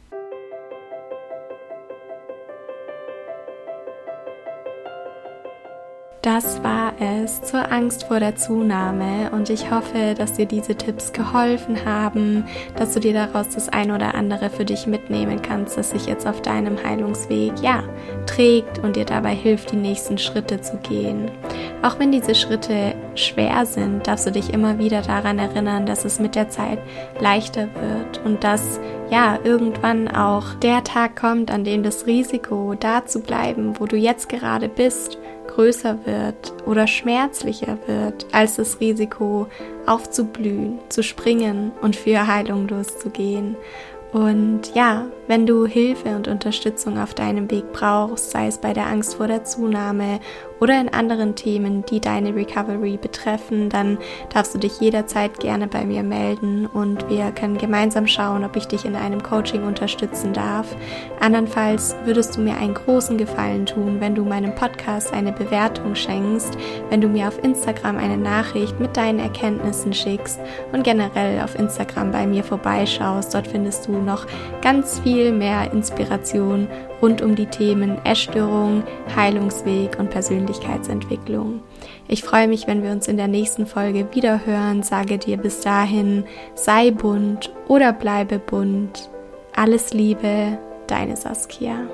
Das 6.22 6.62
war 6.64 6.94
es 7.00 7.42
zur 7.44 7.72
Angst 7.72 8.06
vor 8.06 8.20
der 8.20 8.36
Zunahme 8.36 9.30
und 9.32 9.50
ich 9.50 9.72
hoffe, 9.72 10.16
dass 10.18 10.34
dir 10.34 10.46
diese 10.46 10.76
Tipps 10.76 11.14
geholfen 11.14 11.86
haben, 11.86 12.46
dass 12.76 12.94
du 12.94 13.00
dir 13.00 13.14
daraus 13.14 13.50
das 13.50 13.70
ein 13.70 13.92
oder 13.92 14.16
andere 14.16 14.50
für 14.50 14.66
dich 14.66 14.88
mitnehmen 14.88 15.42
kannst, 15.42 15.78
das 15.78 15.92
sich 15.92 16.08
jetzt 16.08 16.28
auf 16.28 16.42
deinem 16.42 16.84
Heilungsweg 16.84 17.54
ja 17.62 17.84
trägt 18.26 18.80
und 18.80 18.96
dir 18.96 19.06
dabei 19.06 19.36
hilft, 19.36 19.72
die 19.72 19.78
nächsten 19.78 20.18
Schritte 20.18 20.60
zu 20.60 20.78
gehen. 20.78 21.30
Auch 21.84 22.00
wenn 22.00 22.12
diese 22.12 22.34
Schritte 22.34 22.96
schwer 23.16 23.66
sind, 23.66 24.08
darfst 24.08 24.26
du 24.26 24.32
dich 24.32 24.52
immer 24.52 24.80
wieder 24.80 25.04
daran 25.04 25.38
erinnern, 25.38 25.86
dass 25.86 26.04
es 26.04 26.20
mit 26.20 26.36
der 26.36 26.50
Zeit 26.50 26.80
leichter 27.20 27.68
wird 27.80 28.26
und 28.26 28.44
dass 28.44 28.80
ja 29.10 29.40
irgendwann 29.44 30.08
auch 30.08 30.54
der 30.56 30.84
Tag 30.84 31.16
kommt, 31.16 31.52
an 31.52 31.64
dem 31.64 31.84
das 31.84 32.06
Risiko, 32.06 32.76
da 32.80 33.06
zu 33.06 33.22
bleiben, 33.22 33.80
wo 33.80 33.86
du 33.86 33.96
jetzt 33.96 34.30
gerade 34.30 34.70
bist, 34.70 35.18
größer 35.48 36.06
wird 36.06 36.54
oder 36.66 36.88
schmerzlicher 36.88 37.78
wird 37.88 38.28
als 38.32 38.58
das 38.58 38.80
Risiko 38.80 39.48
aufzublühen, 39.86 40.80
zu 40.90 41.04
springen 41.04 41.72
und 41.82 41.96
für 41.96 42.28
Heilung 42.28 42.68
loszugehen. 42.68 43.56
Und 44.14 44.74
ja, 44.74 45.06
wenn 45.28 45.46
du 45.46 45.66
Hilfe 45.66 46.16
und 46.16 46.28
Unterstützung 46.28 46.98
auf 46.98 47.14
deinem 47.14 47.52
Weg 47.52 47.74
brauchst, 47.74 48.32
sei 48.32 48.48
es 48.48 48.58
bei 48.58 48.72
der 48.74 48.88
Angst 48.88 49.16
vor 49.16 49.28
der 49.28 49.44
Zunahme 49.44 50.20
oder 50.60 50.80
in 50.80 50.90
anderen 50.90 51.36
Themen, 51.36 51.86
die 51.86 52.00
deine 52.00 52.36
Recovery 52.36 52.98
betreffen, 52.98 53.70
dann 53.70 53.98
darfst 54.34 54.54
du 54.54 54.60
dich 54.60 54.80
jederzeit 54.80 55.40
gerne 55.40 55.68
bei 55.68 55.86
mir 55.86 56.04
melden 56.04 56.66
und 56.66 57.10
wir 57.10 57.32
können 57.32 57.58
gemeinsam 57.58 58.08
schauen, 58.08 58.44
ob 58.44 58.56
ich 58.56 58.68
dich 58.68 58.86
in 58.86 58.96
einem 58.96 59.22
Coaching 59.22 59.64
unterstützen 59.64 60.34
darf. 60.34 60.76
Andernfalls 61.20 61.96
würdest 62.06 62.38
du 62.38 62.42
mir 62.42 62.58
einen 62.58 62.74
großen 62.74 63.18
Gefallen 63.18 63.66
tun, 63.66 63.98
wenn 64.00 64.16
du 64.16 64.24
meinem 64.24 64.56
Podcast 64.56 65.14
eine 65.14 65.32
Bewertung 65.32 65.96
schenkst, 65.96 66.58
wenn 66.90 67.02
du 67.02 67.08
mir 67.08 67.28
auf 67.28 67.44
Instagram 67.44 67.98
eine 67.98 68.18
Nachricht 68.18 68.80
mit 68.80 68.96
deinen 68.98 69.20
Erkenntnissen 69.20 69.94
schickst 69.94 70.40
und 70.72 70.84
generell 70.84 71.42
auf 71.42 71.58
Instagram 71.58 72.12
bei 72.12 72.26
mir 72.26 72.44
vorbeischaust. 72.44 73.34
Dort 73.34 73.48
findest 73.48 73.88
du 73.88 73.94
noch 73.94 74.26
ganz 74.62 75.00
viel 75.00 75.32
mehr 75.32 75.72
Inspiration 75.72 76.68
rund 77.02 77.22
um 77.22 77.36
die 77.36 77.46
Themen 77.46 78.04
Essstörung, 78.06 78.84
Heilungsweg 79.16 80.00
und 80.00 80.10
Persönlichkeitsentwicklung. 80.10 81.62
Ich 82.08 82.24
freue 82.24 82.48
mich, 82.48 82.68
wenn 82.68 82.84
wir 82.84 82.92
uns 82.92 83.08
in 83.08 83.18
der 83.18 83.28
nächsten 83.28 83.66
Folge 83.66 84.08
wieder 84.14 84.46
hören. 84.46 84.84
Sage 84.84 85.18
dir 85.18 85.38
bis 85.38 85.62
dahin, 85.62 86.24
sei 86.56 86.92
bunt 86.92 87.52
oder 87.68 87.94
bleibe 87.94 88.40
bunt. 88.40 89.10
Alles 89.56 89.94
Liebe, 89.94 90.58
deine 90.88 91.18
Saskia. 91.18 91.88